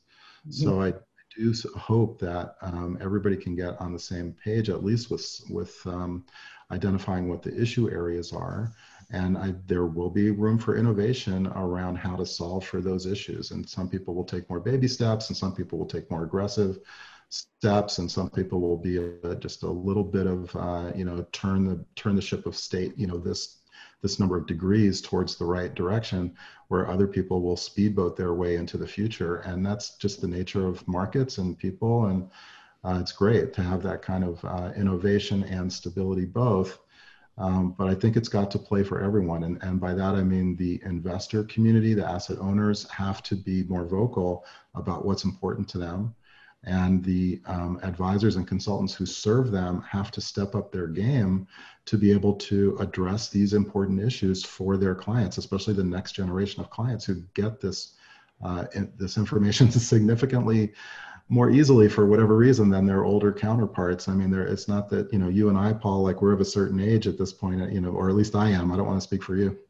Mm-hmm. 0.47 0.63
So 0.63 0.81
I 0.81 0.93
do 1.35 1.53
hope 1.77 2.19
that 2.19 2.55
um, 2.61 2.97
everybody 3.01 3.35
can 3.37 3.55
get 3.55 3.79
on 3.79 3.93
the 3.93 3.99
same 3.99 4.33
page, 4.43 4.69
at 4.69 4.83
least 4.83 5.11
with 5.11 5.41
with 5.49 5.75
um, 5.85 6.25
identifying 6.71 7.29
what 7.29 7.41
the 7.41 7.59
issue 7.59 7.89
areas 7.91 8.33
are. 8.33 8.71
And 9.11 9.37
I, 9.37 9.53
there 9.67 9.85
will 9.85 10.09
be 10.09 10.31
room 10.31 10.57
for 10.57 10.77
innovation 10.77 11.47
around 11.47 11.97
how 11.97 12.15
to 12.15 12.25
solve 12.25 12.65
for 12.65 12.81
those 12.81 13.05
issues. 13.05 13.51
And 13.51 13.67
some 13.67 13.89
people 13.89 14.13
will 14.13 14.23
take 14.23 14.49
more 14.49 14.59
baby 14.59 14.87
steps, 14.87 15.29
and 15.29 15.37
some 15.37 15.53
people 15.53 15.77
will 15.77 15.85
take 15.85 16.09
more 16.09 16.23
aggressive 16.23 16.79
steps, 17.29 17.97
and 17.97 18.09
some 18.09 18.29
people 18.29 18.61
will 18.61 18.77
be 18.77 18.97
a, 18.97 19.35
just 19.35 19.63
a 19.63 19.69
little 19.69 20.03
bit 20.03 20.27
of 20.27 20.55
uh, 20.55 20.91
you 20.95 21.05
know 21.05 21.25
turn 21.31 21.65
the 21.65 21.83
turn 21.95 22.15
the 22.15 22.21
ship 22.21 22.45
of 22.45 22.55
state. 22.55 22.97
You 22.97 23.07
know 23.07 23.17
this 23.17 23.61
this 24.01 24.19
number 24.19 24.37
of 24.37 24.47
degrees 24.47 25.01
towards 25.01 25.35
the 25.35 25.45
right 25.45 25.73
direction 25.75 26.35
where 26.67 26.89
other 26.89 27.07
people 27.07 27.41
will 27.41 27.57
speedboat 27.57 28.17
their 28.17 28.33
way 28.33 28.55
into 28.55 28.77
the 28.77 28.87
future 28.87 29.37
and 29.37 29.65
that's 29.65 29.97
just 29.97 30.21
the 30.21 30.27
nature 30.27 30.67
of 30.67 30.85
markets 30.87 31.37
and 31.37 31.57
people 31.57 32.05
and 32.05 32.29
uh, 32.83 32.97
it's 32.99 33.11
great 33.11 33.53
to 33.53 33.61
have 33.61 33.83
that 33.83 34.01
kind 34.01 34.23
of 34.23 34.43
uh, 34.43 34.71
innovation 34.75 35.43
and 35.43 35.71
stability 35.71 36.25
both 36.25 36.79
um, 37.37 37.73
but 37.77 37.87
i 37.87 37.95
think 37.95 38.15
it's 38.15 38.29
got 38.29 38.51
to 38.51 38.59
play 38.59 38.83
for 38.83 39.01
everyone. 39.01 39.43
And, 39.43 39.61
and 39.63 39.79
by 39.79 39.93
that 39.93 40.15
i 40.15 40.23
mean 40.23 40.55
the 40.55 40.81
investor 40.85 41.43
community 41.45 41.93
the 41.93 42.07
asset 42.07 42.37
owners 42.39 42.89
have 42.89 43.23
to 43.23 43.35
be 43.35 43.63
more 43.63 43.85
vocal 43.85 44.45
about 44.75 45.05
what's 45.05 45.25
important 45.25 45.67
to 45.69 45.77
them. 45.77 46.15
And 46.63 47.03
the 47.03 47.41
um, 47.47 47.79
advisors 47.81 48.35
and 48.35 48.47
consultants 48.47 48.93
who 48.93 49.05
serve 49.05 49.49
them 49.49 49.81
have 49.81 50.11
to 50.11 50.21
step 50.21 50.53
up 50.53 50.71
their 50.71 50.87
game 50.87 51.47
to 51.85 51.97
be 51.97 52.11
able 52.11 52.35
to 52.35 52.77
address 52.79 53.29
these 53.29 53.53
important 53.53 53.99
issues 53.99 54.43
for 54.43 54.77
their 54.77 54.93
clients, 54.93 55.39
especially 55.39 55.73
the 55.73 55.83
next 55.83 56.11
generation 56.11 56.61
of 56.61 56.69
clients 56.69 57.03
who 57.03 57.23
get 57.33 57.59
this 57.59 57.95
uh, 58.43 58.65
this 58.97 59.17
information 59.17 59.71
significantly 59.71 60.73
more 61.31 61.49
easily 61.49 61.87
for 61.87 62.05
whatever 62.05 62.35
reason 62.35 62.69
than 62.69 62.85
their 62.85 63.05
older 63.05 63.31
counterparts. 63.31 64.09
I 64.09 64.13
mean, 64.13 64.29
there 64.29 64.45
it's 64.45 64.67
not 64.67 64.89
that 64.89 65.11
you 65.13 65.17
know 65.17 65.29
you 65.29 65.47
and 65.47 65.57
I, 65.57 65.71
Paul, 65.71 66.03
like 66.03 66.21
we're 66.21 66.33
of 66.33 66.41
a 66.41 66.45
certain 66.45 66.79
age 66.79 67.07
at 67.07 67.17
this 67.17 67.31
point, 67.31 67.71
you 67.71 67.79
know, 67.79 67.91
or 67.91 68.09
at 68.09 68.15
least 68.15 68.35
I 68.35 68.49
am. 68.49 68.71
I 68.71 68.75
don't 68.75 68.85
want 68.85 68.99
to 68.99 69.07
speak 69.07 69.23
for 69.23 69.35
you. 69.35 69.57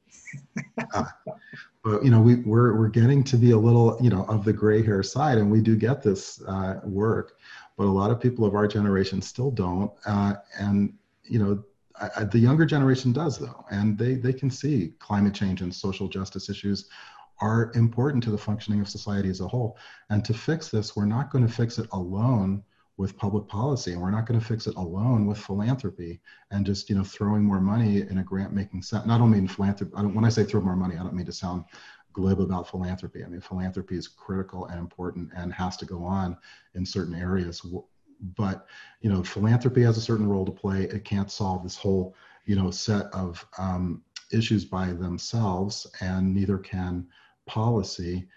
Uh, 0.93 1.04
but 1.84 2.04
you 2.04 2.10
know 2.10 2.21
we, 2.21 2.36
we're 2.38 2.78
we're 2.78 2.89
getting 2.89 3.24
to 3.24 3.38
be 3.38 3.52
a 3.52 3.58
little 3.58 3.97
you 4.02 4.10
know 4.10 4.24
of 4.26 4.43
the 4.43 4.54
gray 4.54 4.84
hair 4.84 5.04
side 5.04 5.38
and 5.38 5.50
we 5.50 5.62
do 5.62 5.76
get 5.76 6.02
this 6.02 6.41
uh, 6.47 6.80
work 6.84 7.38
but 7.78 7.86
a 7.86 7.89
lot 7.89 8.12
of 8.12 8.19
people 8.19 8.45
of 8.45 8.56
our 8.56 8.67
generation 8.67 9.21
still 9.21 9.52
don't 9.52 9.91
uh, 10.06 10.36
and 10.60 10.93
you 11.24 11.39
know 11.39 11.63
I, 12.00 12.10
I, 12.17 12.24
the 12.26 12.39
younger 12.39 12.65
generation 12.65 13.12
does 13.12 13.38
though 13.38 13.65
and 13.71 13.97
they 13.97 14.15
they 14.15 14.34
can 14.34 14.50
see 14.50 14.93
climate 15.00 15.34
change 15.34 15.62
and 15.62 15.74
social 15.74 16.08
justice 16.08 16.50
issues 16.50 16.89
are 17.41 17.71
important 17.75 18.23
to 18.23 18.32
the 18.32 18.38
functioning 18.38 18.80
of 18.80 18.88
society 18.89 19.30
as 19.30 19.41
a 19.41 19.47
whole. 19.47 19.77
And 20.10 20.23
to 20.25 20.34
fix 20.34 20.69
this 20.69 20.95
we're 20.95 21.06
not 21.06 21.32
going 21.32 21.45
to 21.45 21.54
fix 21.54 21.77
it 21.80 21.88
alone 21.91 22.63
with 22.97 23.17
public 23.17 23.47
policy 23.47 23.93
and 23.93 24.01
we're 24.01 24.12
not 24.12 24.27
going 24.27 24.39
to 24.39 24.45
fix 24.45 24.67
it 24.67 24.75
alone 24.75 25.25
with 25.25 25.38
philanthropy 25.38 26.21
and 26.51 26.65
just 26.65 26.89
you 26.89 26.95
know 26.95 27.04
throwing 27.04 27.43
more 27.43 27.62
money 27.62 28.01
in 28.01 28.19
a 28.19 28.23
grant 28.23 28.54
making 28.54 28.82
sense 28.82 29.08
not 29.08 29.21
only 29.21 29.39
in 29.39 29.47
philanthropy 29.47 29.91
I 29.95 30.04
when 30.04 30.25
i 30.25 30.30
say 30.30 30.43
throw 30.43 30.62
more 30.62 30.75
money 30.75 30.97
i 30.97 30.99
don't 30.99 31.15
mean 31.15 31.25
to 31.25 31.32
sound 31.32 31.63
glib 32.13 32.39
about 32.39 32.69
philanthropy. 32.69 33.23
I 33.23 33.27
mean 33.27 33.41
philanthropy 33.41 33.97
is 33.97 34.08
critical 34.08 34.65
and 34.67 34.80
important 34.80 35.30
and 35.36 35.54
has 35.54 35.77
to 35.77 35.86
go 35.86 36.04
on 36.04 36.38
in 36.75 36.86
certain 36.86 37.15
areas. 37.15 37.65
But 38.38 38.67
you 39.01 39.10
know 39.10 39.23
philanthropy 39.23 39.82
has 39.84 39.97
a 39.97 40.01
certain 40.01 40.27
role 40.27 40.45
to 40.45 40.51
play. 40.51 40.84
It 40.84 41.06
can't 41.06 41.32
solve 41.32 41.63
this 41.63 41.77
whole 41.77 42.15
you 42.45 42.56
know 42.56 42.71
set 42.71 43.08
of 43.13 43.45
um, 43.58 44.04
issues 44.32 44.65
by 44.65 44.88
themselves 44.88 45.88
and 46.01 46.34
neither 46.34 46.58
can 46.58 47.08
policy 47.57 48.27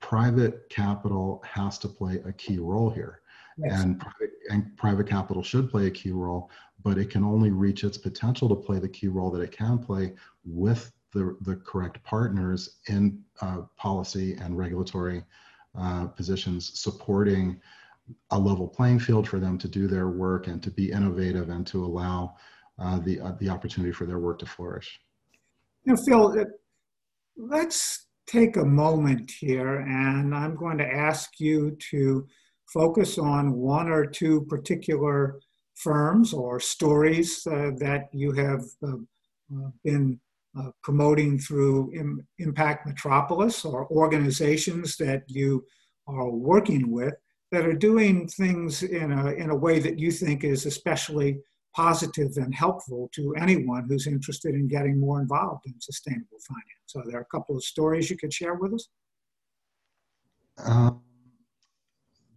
private 0.00 0.54
capital 0.68 1.42
has 1.44 1.78
to 1.78 1.88
play 1.88 2.16
a 2.24 2.32
key 2.32 2.58
role 2.58 2.90
here 2.90 3.22
Yes. 3.58 3.82
And, 3.82 3.98
private, 3.98 4.30
and 4.50 4.76
private 4.76 5.08
capital 5.08 5.42
should 5.42 5.70
play 5.70 5.86
a 5.86 5.90
key 5.90 6.12
role, 6.12 6.50
but 6.84 6.96
it 6.96 7.10
can 7.10 7.24
only 7.24 7.50
reach 7.50 7.82
its 7.82 7.98
potential 7.98 8.48
to 8.48 8.54
play 8.54 8.78
the 8.78 8.88
key 8.88 9.08
role 9.08 9.30
that 9.32 9.40
it 9.40 9.50
can 9.50 9.78
play 9.78 10.14
with 10.44 10.92
the, 11.12 11.36
the 11.40 11.56
correct 11.56 12.02
partners 12.04 12.76
in 12.86 13.22
uh, 13.40 13.62
policy 13.76 14.34
and 14.34 14.56
regulatory 14.56 15.24
uh, 15.78 16.06
positions 16.06 16.78
supporting 16.78 17.60
a 18.30 18.38
level 18.38 18.68
playing 18.68 19.00
field 19.00 19.28
for 19.28 19.38
them 19.38 19.58
to 19.58 19.68
do 19.68 19.86
their 19.86 20.08
work 20.08 20.46
and 20.46 20.62
to 20.62 20.70
be 20.70 20.92
innovative 20.92 21.50
and 21.50 21.66
to 21.66 21.84
allow 21.84 22.36
uh, 22.78 22.98
the, 23.00 23.20
uh, 23.20 23.32
the 23.40 23.48
opportunity 23.48 23.92
for 23.92 24.06
their 24.06 24.18
work 24.18 24.38
to 24.38 24.46
flourish. 24.46 25.00
You 25.84 25.94
know, 25.94 26.02
Phil, 26.06 26.44
let's 27.36 28.06
take 28.28 28.56
a 28.56 28.64
moment 28.64 29.30
here 29.30 29.78
and 29.80 30.34
I'm 30.34 30.54
going 30.54 30.78
to 30.78 30.86
ask 30.86 31.40
you 31.40 31.76
to 31.90 32.26
focus 32.66 33.18
on 33.18 33.54
one 33.54 33.88
or 33.88 34.04
two 34.04 34.42
particular 34.42 35.40
firms 35.74 36.34
or 36.34 36.60
stories 36.60 37.46
uh, 37.46 37.70
that 37.78 38.08
you 38.12 38.32
have 38.32 38.62
uh, 38.82 38.96
uh 39.54 39.70
been 39.82 40.20
uh, 40.58 40.70
promoting 40.82 41.38
through 41.38 41.92
Im- 41.94 42.26
Impact 42.38 42.86
Metropolis 42.86 43.64
or 43.64 43.90
organizations 43.90 44.96
that 44.96 45.22
you 45.28 45.64
are 46.06 46.30
working 46.30 46.90
with 46.90 47.14
that 47.50 47.64
are 47.64 47.74
doing 47.74 48.28
things 48.28 48.82
in 48.82 49.12
a, 49.12 49.32
in 49.32 49.50
a 49.50 49.56
way 49.56 49.78
that 49.78 49.98
you 49.98 50.10
think 50.10 50.44
is 50.44 50.66
especially 50.66 51.38
positive 51.74 52.36
and 52.36 52.54
helpful 52.54 53.08
to 53.14 53.34
anyone 53.36 53.86
who's 53.88 54.06
interested 54.06 54.54
in 54.54 54.68
getting 54.68 54.98
more 54.98 55.20
involved 55.20 55.66
in 55.66 55.74
sustainable 55.80 56.38
finance. 56.46 56.64
So 56.86 57.02
there 57.06 57.18
are 57.18 57.22
a 57.22 57.36
couple 57.36 57.56
of 57.56 57.64
stories 57.64 58.10
you 58.10 58.16
could 58.16 58.32
share 58.32 58.54
with 58.54 58.74
us. 58.74 58.88
Um, 60.64 61.02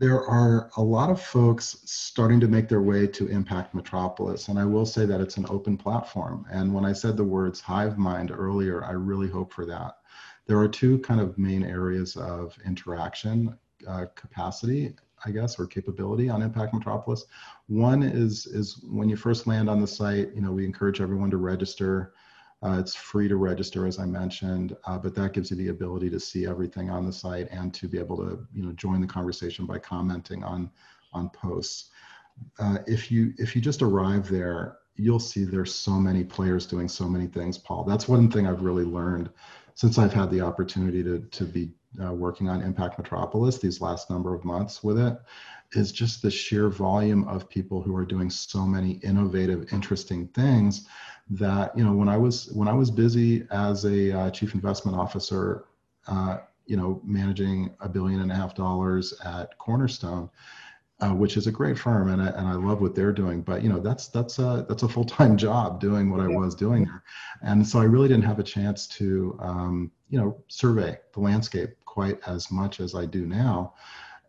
there 0.02 0.24
are 0.26 0.72
a 0.78 0.82
lot 0.82 1.12
of 1.12 1.22
folks 1.22 1.78
starting 1.86 2.40
to 2.40 2.48
make 2.48 2.68
their 2.68 2.82
way 2.82 3.06
to 3.06 3.28
Impact 3.28 3.76
Metropolis. 3.76 4.48
And 4.48 4.58
I 4.58 4.66
will 4.66 4.86
say 4.86 5.06
that 5.06 5.22
it's 5.22 5.38
an 5.38 5.46
open 5.48 5.78
platform. 5.78 6.46
And 6.52 6.74
when 6.74 6.86
I 6.86 6.92
said 6.92 7.16
the 7.16 7.24
words 7.24 7.62
hive 7.62 8.00
mind 8.00 8.32
earlier, 8.32 8.84
I 8.84 8.92
really 8.92 9.28
hope 9.30 9.54
for 9.54 9.66
that. 9.68 9.98
There 10.48 10.58
are 10.58 10.68
two 10.68 10.98
kind 11.00 11.22
of 11.22 11.38
main 11.38 11.64
areas 11.64 12.16
of 12.16 12.58
interaction 12.66 13.56
uh, 13.88 14.06
capacity, 14.16 14.96
I 15.26 15.32
guess, 15.32 15.60
or 15.60 15.68
capability 15.68 16.30
on 16.30 16.42
Impact 16.42 16.74
Metropolis. 16.74 17.26
One 17.68 18.04
is, 18.04 18.48
is 18.48 18.82
when 18.84 19.10
you 19.10 19.16
first 19.16 19.48
land 19.48 19.70
on 19.70 19.80
the 19.80 19.88
site, 19.88 20.34
you 20.34 20.42
know, 20.42 20.52
we 20.52 20.66
encourage 20.66 21.02
everyone 21.02 21.30
to 21.32 21.38
register 21.38 22.14
uh, 22.64 22.78
it's 22.80 22.94
free 22.94 23.28
to 23.28 23.38
register, 23.38 23.88
as 23.88 23.98
I 23.98 24.06
mentioned, 24.06 24.78
uh, 24.86 24.98
but 24.98 25.16
that 25.16 25.34
gives 25.34 25.50
you 25.50 25.58
the 25.58 25.70
ability 25.70 26.12
to 26.12 26.20
see 26.20 26.46
everything 26.46 26.92
on 26.92 27.06
the 27.06 27.14
site 27.14 27.48
and 27.50 27.74
to 27.74 27.88
be 27.88 27.98
able 27.98 28.18
to, 28.18 28.46
you 28.54 28.64
know, 28.64 28.72
join 28.74 29.02
the 29.02 29.08
conversation 29.08 29.66
by 29.66 29.80
commenting 29.80 30.44
on 30.44 30.70
on 31.14 31.30
posts. 31.30 31.90
Uh, 32.60 32.78
if 32.86 33.12
you 33.12 33.34
if 33.38 33.56
you 33.56 33.62
just 33.62 33.82
arrive 33.82 34.30
there, 34.30 34.78
you'll 34.96 35.20
see 35.20 35.44
there's 35.44 35.74
so 35.74 35.94
many 35.94 36.24
players 36.24 36.68
doing 36.68 36.88
so 36.88 37.10
many 37.10 37.26
things. 37.26 37.58
Paul, 37.58 37.84
that's 37.84 38.08
one 38.08 38.30
thing 38.30 38.46
I've 38.46 38.62
really 38.62 38.86
learned 38.86 39.32
since 39.74 39.98
I've 39.98 40.14
had 40.14 40.30
the 40.30 40.42
opportunity 40.42 41.04
to 41.04 41.20
to 41.20 41.44
be 41.44 41.72
uh, 42.04 42.14
working 42.14 42.50
on 42.50 42.62
Impact 42.62 42.98
Metropolis 42.98 43.58
these 43.58 43.82
last 43.82 44.10
number 44.10 44.34
of 44.34 44.46
months 44.46 44.84
with 44.84 44.98
it 44.98 45.18
is 45.74 45.92
just 45.92 46.22
the 46.22 46.32
sheer 46.32 46.70
volume 46.70 47.28
of 47.28 47.50
people 47.50 47.82
who 47.82 47.96
are 47.96 48.06
doing 48.06 48.30
so 48.30 48.66
many 48.66 48.94
innovative, 49.04 49.72
interesting 49.72 50.28
things 50.30 50.88
that 51.30 51.76
you 51.78 51.84
know 51.84 51.94
when 51.94 52.10
I 52.10 52.18
was 52.18 52.52
when 52.52 52.68
I 52.68 52.74
was 52.74 52.92
busy 52.92 53.48
as 53.52 53.86
a 53.86 54.12
uh, 54.18 54.32
chief 54.32 54.54
investment 54.54 54.98
officer, 54.98 55.66
uh, 56.08 56.40
you 56.66 56.76
know 56.76 57.02
managing 57.04 57.74
a 57.80 57.88
billion 57.90 58.22
and 58.22 58.32
a 58.32 58.36
half 58.36 58.56
dollars 58.56 59.14
at 59.24 59.58
Cornerstone. 59.58 60.30
Uh, 61.00 61.16
which 61.16 61.36
is 61.36 61.48
a 61.48 61.52
great 61.52 61.80
firm 61.80 62.10
and 62.10 62.22
I, 62.22 62.28
and 62.28 62.48
I 62.48 62.54
love 62.54 62.80
what 62.80 62.94
they're 62.94 63.12
doing 63.12 63.42
but 63.42 63.64
you 63.64 63.70
know 63.70 63.80
that's 63.80 64.08
that's 64.10 64.38
a 64.38 64.68
that's 64.70 64.84
a 64.84 64.88
full-time 64.88 65.36
job 65.48 65.80
doing 65.82 66.12
what 66.12 66.20
I 66.20 66.28
was 66.28 66.54
doing 66.54 66.86
there 66.86 67.02
and 67.42 67.68
so 67.68 67.80
I 67.80 67.86
really 67.86 68.08
didn't 68.08 68.26
have 68.26 68.38
a 68.38 68.44
chance 68.44 68.86
to 69.00 69.36
um, 69.42 69.92
you 70.10 70.20
know 70.20 70.38
survey 70.48 71.00
the 71.14 71.20
landscape 71.20 71.72
quite 71.92 72.20
as 72.26 72.52
much 72.52 72.80
as 72.80 72.96
I 72.96 73.06
do 73.06 73.26
now 73.26 73.74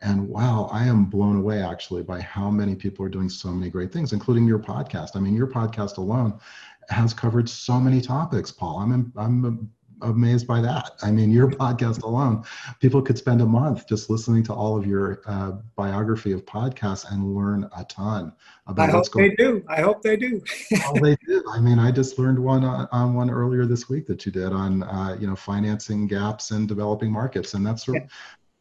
and 0.03 0.29
wow, 0.29 0.69
I 0.73 0.85
am 0.85 1.05
blown 1.05 1.37
away 1.37 1.63
actually 1.63 2.03
by 2.03 2.21
how 2.21 2.51
many 2.51 2.75
people 2.75 3.07
are 3.07 3.09
doing 3.09 3.29
so 3.29 3.53
many 3.53 3.71
great 3.71 3.93
things, 3.93 4.13
including 4.13 4.49
your 4.49 4.59
podcast. 4.59 5.11
I 5.15 5.21
mean, 5.21 5.37
your 5.37 5.47
podcast 5.47 5.97
alone 5.97 6.41
has 6.89 7.15
covered 7.15 7.49
so 7.49 7.79
many 7.79 8.01
topics, 8.01 8.51
Paul. 8.51 8.81
I'm 8.81 9.13
I'm 9.17 9.71
amazed 10.03 10.47
by 10.47 10.61
that. 10.61 10.93
I 11.03 11.11
mean, 11.11 11.31
your 11.31 11.49
podcast 11.49 12.03
alone, 12.03 12.45
people 12.81 13.03
could 13.03 13.19
spend 13.19 13.41
a 13.41 13.47
month 13.47 13.89
just 13.89 14.11
listening 14.11 14.43
to 14.45 14.53
all 14.53 14.77
of 14.77 14.87
your 14.87 15.23
uh, 15.27 15.53
biography 15.77 16.33
of 16.33 16.45
podcasts 16.45 17.11
and 17.11 17.35
learn 17.35 17.69
a 17.77 17.85
ton 17.85 18.33
about 18.67 18.91
I 18.91 18.95
what's 18.95 19.09
going. 19.09 19.31
They 19.31 19.37
do. 19.37 19.65
I 19.69 19.81
hope 19.81 20.03
they 20.03 20.17
do. 20.17 20.43
oh, 20.87 20.99
they 21.01 21.17
do. 21.27 21.43
I 21.51 21.61
mean, 21.61 21.79
I 21.79 21.91
just 21.91 22.19
learned 22.19 22.39
one 22.39 22.65
on, 22.65 22.89
on 22.93 23.15
one 23.15 23.31
earlier 23.31 23.67
this 23.67 23.89
week 23.89 24.07
that 24.07 24.27
you 24.27 24.33
did 24.33 24.53
on 24.53 24.83
uh, 24.83 25.17
you 25.19 25.27
know 25.27 25.37
financing 25.37 26.07
gaps 26.07 26.51
in 26.51 26.67
developing 26.67 27.11
markets, 27.11 27.55
and 27.55 27.67
that's. 27.67 27.87
Yeah 27.89 28.07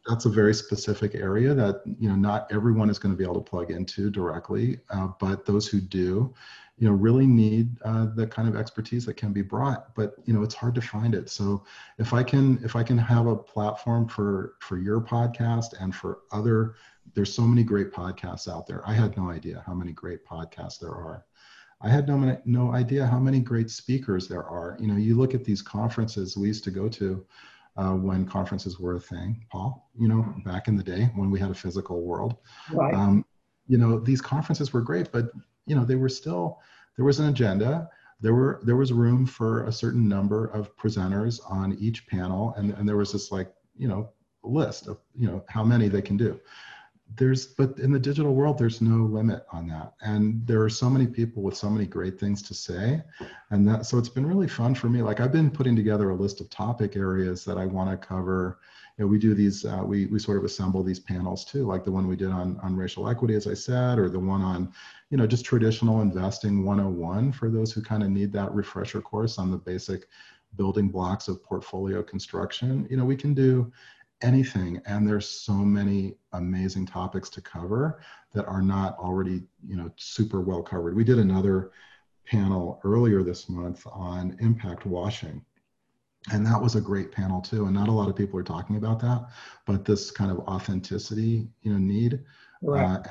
that's 0.06 0.24
a 0.24 0.30
very 0.30 0.54
specific 0.54 1.14
area 1.14 1.54
that 1.54 1.82
you 1.98 2.08
know 2.08 2.16
not 2.16 2.50
everyone 2.52 2.90
is 2.90 2.98
going 2.98 3.14
to 3.14 3.18
be 3.18 3.24
able 3.24 3.40
to 3.40 3.50
plug 3.50 3.70
into 3.70 4.10
directly, 4.10 4.80
uh, 4.90 5.08
but 5.20 5.46
those 5.46 5.68
who 5.68 5.80
do, 5.80 6.34
you 6.78 6.88
know, 6.88 6.94
really 6.94 7.26
need 7.26 7.80
uh, 7.84 8.06
the 8.14 8.26
kind 8.26 8.48
of 8.48 8.56
expertise 8.56 9.06
that 9.06 9.14
can 9.14 9.32
be 9.32 9.42
brought. 9.42 9.94
But 9.94 10.14
you 10.24 10.34
know, 10.34 10.42
it's 10.42 10.54
hard 10.54 10.74
to 10.74 10.80
find 10.80 11.14
it. 11.14 11.30
So 11.30 11.64
if 11.98 12.12
I 12.12 12.22
can 12.22 12.58
if 12.64 12.74
I 12.74 12.82
can 12.82 12.98
have 12.98 13.26
a 13.26 13.36
platform 13.36 14.08
for 14.08 14.54
for 14.60 14.78
your 14.78 15.00
podcast 15.00 15.80
and 15.80 15.94
for 15.94 16.20
other, 16.32 16.74
there's 17.14 17.32
so 17.32 17.42
many 17.42 17.62
great 17.62 17.92
podcasts 17.92 18.48
out 18.52 18.66
there. 18.66 18.82
I 18.86 18.94
had 18.94 19.16
no 19.16 19.30
idea 19.30 19.62
how 19.66 19.74
many 19.74 19.92
great 19.92 20.26
podcasts 20.26 20.80
there 20.80 20.90
are. 20.90 21.24
I 21.80 21.88
had 21.88 22.08
no 22.08 22.40
no 22.44 22.72
idea 22.72 23.06
how 23.06 23.20
many 23.20 23.40
great 23.40 23.70
speakers 23.70 24.26
there 24.26 24.44
are. 24.44 24.76
You 24.80 24.88
know, 24.88 24.96
you 24.96 25.16
look 25.16 25.34
at 25.34 25.44
these 25.44 25.62
conferences 25.62 26.36
we 26.36 26.48
used 26.48 26.64
to 26.64 26.70
go 26.72 26.88
to 26.88 27.24
uh, 27.76 27.92
when 27.92 28.26
conferences 28.26 28.78
were 28.78 28.96
a 28.96 29.00
thing, 29.00 29.44
Paul, 29.50 29.90
you 29.98 30.08
know, 30.08 30.34
back 30.44 30.68
in 30.68 30.76
the 30.76 30.82
day 30.82 31.10
when 31.14 31.30
we 31.30 31.40
had 31.40 31.50
a 31.50 31.54
physical 31.54 32.02
world. 32.02 32.36
Right. 32.72 32.94
Um, 32.94 33.24
you 33.66 33.78
know, 33.78 33.98
these 33.98 34.20
conferences 34.20 34.72
were 34.72 34.80
great, 34.80 35.10
but, 35.12 35.30
you 35.66 35.74
know, 35.74 35.84
they 35.84 35.94
were 35.94 36.08
still, 36.08 36.60
there 36.96 37.04
was 37.04 37.18
an 37.20 37.28
agenda. 37.28 37.88
There 38.20 38.34
were 38.34 38.60
there 38.62 38.76
was 38.76 38.92
room 38.92 39.26
for 39.26 39.64
a 39.64 39.72
certain 39.72 40.06
number 40.08 40.46
of 40.46 40.76
presenters 40.76 41.40
on 41.50 41.76
each 41.80 42.06
panel, 42.06 42.54
and, 42.56 42.72
and 42.74 42.88
there 42.88 42.96
was 42.96 43.10
this 43.10 43.32
like 43.32 43.52
you 43.76 43.88
know 43.88 44.10
list 44.44 44.86
of 44.86 44.98
you 45.18 45.26
know 45.26 45.44
how 45.48 45.64
many 45.64 45.88
they 45.88 46.02
can 46.02 46.16
do 46.16 46.38
there's 47.16 47.46
but 47.46 47.78
in 47.78 47.92
the 47.92 47.98
digital 47.98 48.34
world 48.34 48.58
there's 48.58 48.80
no 48.80 49.04
limit 49.04 49.44
on 49.52 49.68
that. 49.68 49.94
And 50.00 50.46
there 50.46 50.62
are 50.62 50.70
so 50.70 50.88
many 50.88 51.06
people 51.06 51.42
with 51.42 51.56
so 51.56 51.68
many 51.68 51.86
great 51.86 52.18
things 52.18 52.42
to 52.42 52.54
say. 52.54 53.02
And 53.50 53.68
that 53.68 53.86
so 53.86 53.98
it's 53.98 54.08
been 54.08 54.26
really 54.26 54.48
fun 54.48 54.74
for 54.74 54.88
me. 54.88 55.02
Like 55.02 55.20
i've 55.20 55.32
been 55.32 55.50
putting 55.50 55.76
together 55.76 56.10
a 56.10 56.14
list 56.14 56.40
of 56.40 56.48
topic 56.50 56.96
areas 56.96 57.44
that 57.44 57.58
i 57.58 57.66
want 57.66 57.90
to 57.90 58.06
cover. 58.06 58.58
You 58.98 59.04
know 59.04 59.08
we 59.08 59.18
do 59.18 59.34
these 59.34 59.64
uh, 59.64 59.82
we 59.84 60.06
we 60.06 60.18
sort 60.18 60.38
of 60.38 60.44
assemble 60.44 60.82
these 60.82 61.00
panels 61.00 61.44
too 61.46 61.66
like 61.66 61.82
the 61.82 61.90
one 61.90 62.06
we 62.06 62.16
did 62.16 62.30
on 62.30 62.60
on 62.62 62.76
racial 62.76 63.08
equity 63.08 63.34
as 63.34 63.46
i 63.46 63.54
said 63.54 63.98
or 63.98 64.10
the 64.10 64.18
one 64.18 64.42
on 64.42 64.70
you 65.08 65.16
know 65.16 65.26
just 65.26 65.46
traditional 65.46 66.02
investing 66.02 66.62
101 66.62 67.32
for 67.32 67.48
those 67.48 67.72
who 67.72 67.80
kind 67.80 68.02
of 68.02 68.10
need 68.10 68.32
that 68.34 68.52
refresher 68.52 69.00
course 69.00 69.38
on 69.38 69.50
the 69.50 69.56
basic 69.56 70.08
building 70.56 70.88
blocks 70.88 71.28
of 71.28 71.42
portfolio 71.42 72.02
construction. 72.02 72.86
You 72.90 72.96
know 72.96 73.04
we 73.04 73.16
can 73.16 73.34
do 73.34 73.72
anything 74.22 74.80
and 74.86 75.06
there's 75.06 75.28
so 75.28 75.52
many 75.52 76.14
amazing 76.32 76.86
topics 76.86 77.28
to 77.28 77.40
cover 77.40 78.00
that 78.32 78.46
are 78.46 78.62
not 78.62 78.96
already 78.98 79.42
you 79.66 79.76
know 79.76 79.90
super 79.96 80.40
well 80.40 80.62
covered 80.62 80.94
we 80.94 81.04
did 81.04 81.18
another 81.18 81.70
panel 82.26 82.80
earlier 82.84 83.22
this 83.22 83.48
month 83.48 83.86
on 83.92 84.36
impact 84.40 84.86
washing 84.86 85.44
and 86.32 86.46
that 86.46 86.60
was 86.60 86.76
a 86.76 86.80
great 86.80 87.10
panel 87.10 87.40
too 87.40 87.64
and 87.66 87.74
not 87.74 87.88
a 87.88 87.92
lot 87.92 88.08
of 88.08 88.16
people 88.16 88.38
are 88.38 88.44
talking 88.44 88.76
about 88.76 89.00
that 89.00 89.26
but 89.66 89.84
this 89.84 90.10
kind 90.10 90.30
of 90.30 90.38
authenticity 90.40 91.48
you 91.62 91.72
know 91.72 91.78
need 91.78 92.20
right. 92.62 92.96
uh, 92.96 93.02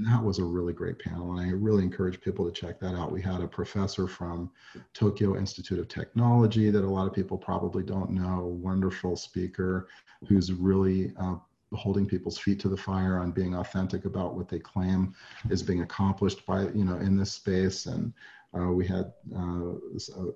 and 0.00 0.08
that 0.08 0.24
was 0.24 0.38
a 0.38 0.44
really 0.44 0.72
great 0.72 0.98
panel. 0.98 1.32
And 1.32 1.40
I 1.40 1.50
really 1.52 1.82
encourage 1.82 2.22
people 2.22 2.46
to 2.46 2.52
check 2.52 2.80
that 2.80 2.94
out. 2.94 3.12
We 3.12 3.20
had 3.20 3.42
a 3.42 3.46
professor 3.46 4.06
from 4.06 4.50
Tokyo 4.94 5.36
Institute 5.36 5.78
of 5.78 5.88
Technology 5.88 6.70
that 6.70 6.84
a 6.84 6.88
lot 6.88 7.06
of 7.06 7.12
people 7.12 7.36
probably 7.36 7.82
don't 7.82 8.10
know, 8.10 8.46
wonderful 8.62 9.14
speaker 9.14 9.88
who's 10.26 10.54
really 10.54 11.12
uh, 11.20 11.34
holding 11.74 12.06
people's 12.06 12.38
feet 12.38 12.58
to 12.60 12.70
the 12.70 12.76
fire 12.76 13.18
on 13.18 13.30
being 13.30 13.56
authentic 13.56 14.06
about 14.06 14.34
what 14.34 14.48
they 14.48 14.58
claim 14.58 15.14
is 15.50 15.62
being 15.62 15.82
accomplished 15.82 16.46
by, 16.46 16.62
you 16.68 16.84
know, 16.84 16.96
in 16.96 17.18
this 17.18 17.32
space. 17.32 17.84
And 17.84 18.14
uh, 18.58 18.72
we 18.72 18.86
had 18.86 19.12
uh, 19.36 19.72
uh 19.72 20.30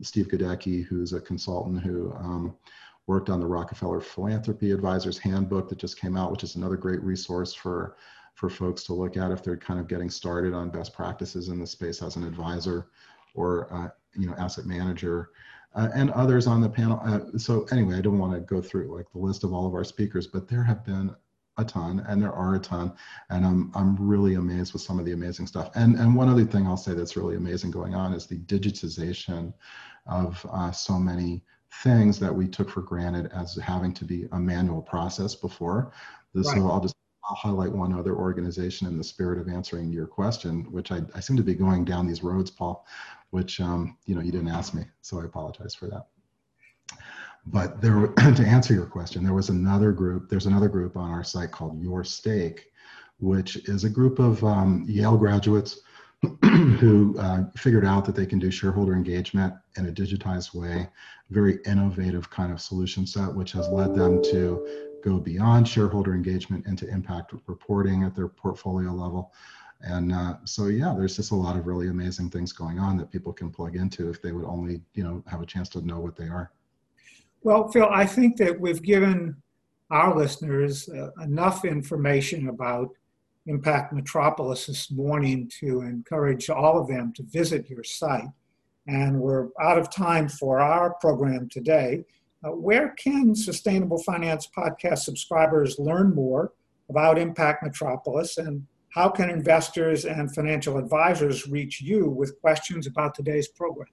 Steve 0.00 0.28
Godeke, 0.28 0.86
who's 0.86 1.12
a 1.12 1.20
consultant 1.20 1.82
who 1.82 2.10
um, 2.14 2.56
worked 3.06 3.28
on 3.28 3.40
the 3.40 3.46
Rockefeller 3.46 4.00
Philanthropy 4.00 4.70
Advisors 4.70 5.18
Handbook 5.18 5.68
that 5.68 5.78
just 5.78 6.00
came 6.00 6.16
out, 6.16 6.30
which 6.30 6.44
is 6.44 6.54
another 6.54 6.76
great 6.76 7.02
resource 7.02 7.52
for 7.52 7.96
for 8.40 8.48
folks 8.48 8.82
to 8.84 8.94
look 8.94 9.18
at 9.18 9.30
if 9.30 9.44
they're 9.44 9.54
kind 9.54 9.78
of 9.78 9.86
getting 9.86 10.08
started 10.08 10.54
on 10.54 10.70
best 10.70 10.94
practices 10.94 11.48
in 11.48 11.60
the 11.60 11.66
space 11.66 12.00
as 12.00 12.16
an 12.16 12.24
advisor 12.24 12.86
or 13.34 13.70
uh, 13.70 13.88
you 14.18 14.26
know 14.26 14.34
asset 14.38 14.64
manager 14.64 15.28
uh, 15.74 15.88
and 15.94 16.10
others 16.12 16.46
on 16.46 16.62
the 16.62 16.68
panel. 16.68 16.98
Uh, 17.04 17.36
so 17.36 17.66
anyway, 17.70 17.96
I 17.96 18.00
don't 18.00 18.18
want 18.18 18.32
to 18.32 18.40
go 18.40 18.62
through 18.62 18.96
like 18.96 19.12
the 19.12 19.18
list 19.18 19.44
of 19.44 19.52
all 19.52 19.66
of 19.66 19.74
our 19.74 19.84
speakers, 19.84 20.26
but 20.26 20.48
there 20.48 20.62
have 20.62 20.86
been 20.86 21.14
a 21.58 21.64
ton 21.64 22.02
and 22.08 22.22
there 22.22 22.32
are 22.32 22.54
a 22.54 22.58
ton 22.58 22.94
and 23.28 23.44
I'm, 23.44 23.70
I'm 23.74 23.94
really 23.96 24.36
amazed 24.36 24.72
with 24.72 24.80
some 24.80 24.98
of 24.98 25.04
the 25.04 25.12
amazing 25.12 25.46
stuff. 25.46 25.70
And, 25.74 25.96
and 25.96 26.14
one 26.14 26.30
other 26.30 26.46
thing 26.46 26.66
I'll 26.66 26.78
say 26.78 26.94
that's 26.94 27.18
really 27.18 27.36
amazing 27.36 27.70
going 27.70 27.94
on 27.94 28.14
is 28.14 28.26
the 28.26 28.38
digitization 28.38 29.52
of 30.06 30.44
uh, 30.50 30.72
so 30.72 30.98
many 30.98 31.42
things 31.82 32.18
that 32.20 32.34
we 32.34 32.48
took 32.48 32.70
for 32.70 32.80
granted 32.80 33.30
as 33.34 33.54
having 33.56 33.92
to 33.92 34.06
be 34.06 34.26
a 34.32 34.40
manual 34.40 34.80
process 34.80 35.34
before. 35.34 35.92
Right. 36.32 36.46
So 36.46 36.70
I'll 36.70 36.80
just 36.80 36.94
I'll 37.28 37.36
highlight 37.36 37.72
one 37.72 37.92
other 37.92 38.14
organization 38.14 38.86
in 38.86 38.96
the 38.96 39.04
spirit 39.04 39.38
of 39.38 39.48
answering 39.48 39.92
your 39.92 40.06
question, 40.06 40.64
which 40.70 40.90
I, 40.90 41.02
I 41.14 41.20
seem 41.20 41.36
to 41.36 41.42
be 41.42 41.54
going 41.54 41.84
down 41.84 42.06
these 42.06 42.22
roads, 42.22 42.50
Paul, 42.50 42.86
which 43.30 43.60
um, 43.60 43.96
you 44.06 44.14
know 44.14 44.20
you 44.20 44.32
didn't 44.32 44.48
ask 44.48 44.74
me, 44.74 44.84
so 45.02 45.20
I 45.20 45.24
apologize 45.24 45.74
for 45.74 45.86
that. 45.88 46.06
But 47.46 47.80
there, 47.80 48.06
to 48.16 48.46
answer 48.46 48.74
your 48.74 48.86
question, 48.86 49.22
there 49.22 49.34
was 49.34 49.48
another 49.48 49.92
group. 49.92 50.28
There's 50.28 50.46
another 50.46 50.68
group 50.68 50.96
on 50.96 51.10
our 51.10 51.24
site 51.24 51.50
called 51.50 51.82
YourStake, 51.82 52.60
which 53.18 53.56
is 53.68 53.84
a 53.84 53.90
group 53.90 54.18
of 54.18 54.42
um, 54.44 54.84
Yale 54.88 55.16
graduates 55.16 55.80
who 56.42 57.16
uh, 57.18 57.44
figured 57.56 57.84
out 57.84 58.04
that 58.04 58.14
they 58.14 58.26
can 58.26 58.38
do 58.38 58.50
shareholder 58.50 58.94
engagement 58.94 59.54
in 59.76 59.86
a 59.86 59.92
digitized 59.92 60.54
way, 60.54 60.88
very 61.30 61.58
innovative 61.64 62.28
kind 62.28 62.52
of 62.52 62.60
solution 62.60 63.06
set, 63.06 63.34
which 63.34 63.52
has 63.52 63.68
led 63.68 63.94
them 63.94 64.22
to 64.22 64.89
go 65.02 65.18
beyond 65.18 65.68
shareholder 65.68 66.14
engagement 66.14 66.66
into 66.66 66.88
impact 66.88 67.32
reporting 67.46 68.04
at 68.04 68.14
their 68.14 68.28
portfolio 68.28 68.92
level. 68.92 69.32
And 69.82 70.12
uh, 70.12 70.36
so, 70.44 70.66
yeah, 70.66 70.94
there's 70.96 71.16
just 71.16 71.30
a 71.30 71.34
lot 71.34 71.56
of 71.56 71.66
really 71.66 71.88
amazing 71.88 72.30
things 72.30 72.52
going 72.52 72.78
on 72.78 72.96
that 72.98 73.10
people 73.10 73.32
can 73.32 73.50
plug 73.50 73.76
into 73.76 74.10
if 74.10 74.20
they 74.20 74.32
would 74.32 74.44
only, 74.44 74.82
you 74.94 75.02
know, 75.02 75.24
have 75.26 75.40
a 75.40 75.46
chance 75.46 75.68
to 75.70 75.86
know 75.86 76.00
what 76.00 76.16
they 76.16 76.28
are. 76.28 76.52
Well, 77.42 77.68
Phil, 77.68 77.88
I 77.90 78.04
think 78.04 78.36
that 78.36 78.60
we've 78.60 78.82
given 78.82 79.36
our 79.90 80.14
listeners 80.14 80.88
uh, 80.90 81.10
enough 81.22 81.64
information 81.64 82.48
about 82.48 82.90
Impact 83.46 83.94
Metropolis 83.94 84.66
this 84.66 84.90
morning 84.90 85.50
to 85.60 85.80
encourage 85.80 86.50
all 86.50 86.78
of 86.78 86.86
them 86.86 87.12
to 87.14 87.22
visit 87.22 87.70
your 87.70 87.82
site. 87.82 88.28
And 88.86 89.18
we're 89.18 89.48
out 89.60 89.78
of 89.78 89.90
time 89.90 90.28
for 90.28 90.60
our 90.60 90.94
program 90.94 91.48
today. 91.48 92.04
Uh, 92.42 92.50
where 92.50 92.90
can 92.90 93.34
Sustainable 93.34 94.02
Finance 94.02 94.48
Podcast 94.56 95.00
subscribers 95.00 95.78
learn 95.78 96.14
more 96.14 96.52
about 96.88 97.18
Impact 97.18 97.62
Metropolis 97.62 98.38
and 98.38 98.66
how 98.90 99.08
can 99.08 99.30
investors 99.30 100.04
and 100.04 100.32
financial 100.34 100.78
advisors 100.78 101.46
reach 101.46 101.80
you 101.80 102.08
with 102.08 102.40
questions 102.40 102.86
about 102.86 103.14
today's 103.14 103.48
program? 103.48 103.88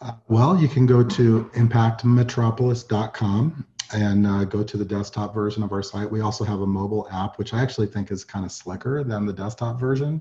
Uh, 0.00 0.12
well, 0.28 0.58
you 0.58 0.68
can 0.68 0.86
go 0.86 1.02
to 1.02 1.50
impactmetropolis.com 1.54 3.66
and 3.94 4.26
uh, 4.26 4.44
go 4.44 4.64
to 4.64 4.76
the 4.76 4.84
desktop 4.84 5.32
version 5.32 5.62
of 5.62 5.72
our 5.72 5.82
site. 5.82 6.10
We 6.10 6.20
also 6.20 6.44
have 6.44 6.60
a 6.60 6.66
mobile 6.66 7.08
app, 7.12 7.38
which 7.38 7.54
I 7.54 7.62
actually 7.62 7.86
think 7.86 8.10
is 8.10 8.24
kind 8.24 8.44
of 8.44 8.50
slicker 8.50 9.04
than 9.04 9.24
the 9.24 9.32
desktop 9.32 9.78
version. 9.78 10.20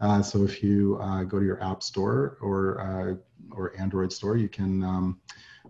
Uh, 0.00 0.20
so 0.22 0.44
if 0.44 0.62
you 0.62 0.98
uh, 1.00 1.24
go 1.24 1.38
to 1.38 1.44
your 1.44 1.62
app 1.62 1.82
store 1.82 2.36
or 2.40 2.80
uh, 2.80 3.14
or 3.52 3.78
Android 3.80 4.12
store, 4.12 4.36
you 4.36 4.48
can 4.48 4.82
um, 4.82 5.20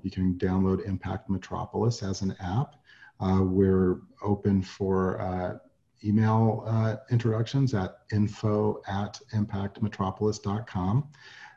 you 0.06 0.10
can 0.12 0.34
download 0.34 0.86
Impact 0.86 1.28
Metropolis 1.28 2.00
as 2.00 2.22
an 2.22 2.36
app. 2.38 2.76
Uh, 3.18 3.40
we're 3.42 4.02
open 4.22 4.62
for 4.62 5.20
uh, 5.20 5.58
email 6.04 6.62
uh, 6.68 6.94
introductions 7.10 7.74
at 7.74 8.02
info 8.12 8.80
at 8.86 9.18
impactmetropolis.com. 9.34 11.08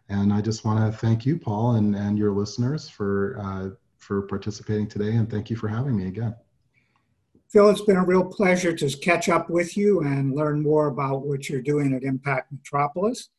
And 0.09 0.33
I 0.33 0.41
just 0.41 0.65
want 0.65 0.91
to 0.91 0.97
thank 0.97 1.27
you, 1.27 1.38
Paul, 1.38 1.75
and, 1.75 1.95
and 1.95 2.17
your 2.17 2.31
listeners 2.31 2.89
for, 2.89 3.38
uh, 3.39 3.69
for 3.99 4.23
participating 4.23 4.88
today. 4.88 5.12
And 5.12 5.29
thank 5.29 5.51
you 5.51 5.55
for 5.55 5.67
having 5.67 5.95
me 5.95 6.07
again. 6.07 6.35
Phil, 7.49 7.69
it's 7.69 7.81
been 7.81 7.97
a 7.97 8.03
real 8.03 8.25
pleasure 8.25 8.73
to 8.75 8.97
catch 8.97 9.29
up 9.29 9.51
with 9.51 9.77
you 9.77 10.01
and 10.01 10.35
learn 10.35 10.63
more 10.63 10.88
about 10.88 11.27
what 11.27 11.49
you're 11.49 11.62
doing 11.62 11.93
at 11.93 12.01
Impact 12.01 12.51
Metropolis. 12.51 13.29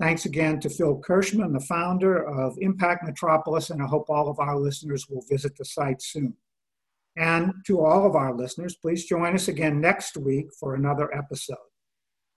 Thanks 0.00 0.24
again 0.24 0.58
to 0.60 0.68
Phil 0.68 1.00
Kirshman, 1.00 1.52
the 1.52 1.64
founder 1.66 2.26
of 2.26 2.56
Impact 2.60 3.04
Metropolis, 3.04 3.70
and 3.70 3.80
I 3.80 3.86
hope 3.86 4.10
all 4.10 4.28
of 4.28 4.40
our 4.40 4.58
listeners 4.58 5.06
will 5.08 5.24
visit 5.30 5.56
the 5.56 5.64
site 5.64 6.02
soon. 6.02 6.34
And 7.16 7.52
to 7.66 7.80
all 7.80 8.04
of 8.04 8.16
our 8.16 8.34
listeners, 8.34 8.74
please 8.74 9.04
join 9.04 9.34
us 9.34 9.46
again 9.46 9.80
next 9.80 10.16
week 10.16 10.46
for 10.58 10.74
another 10.74 11.14
episode. 11.16 11.56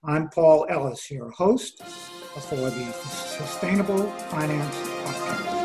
I'm 0.04 0.30
Paul 0.30 0.68
Ellis, 0.70 1.10
your 1.10 1.32
host 1.32 1.84
for 1.84 2.56
the 2.56 2.92
Sustainable 2.92 4.08
Finance 4.30 4.76
Podcast. 4.76 5.57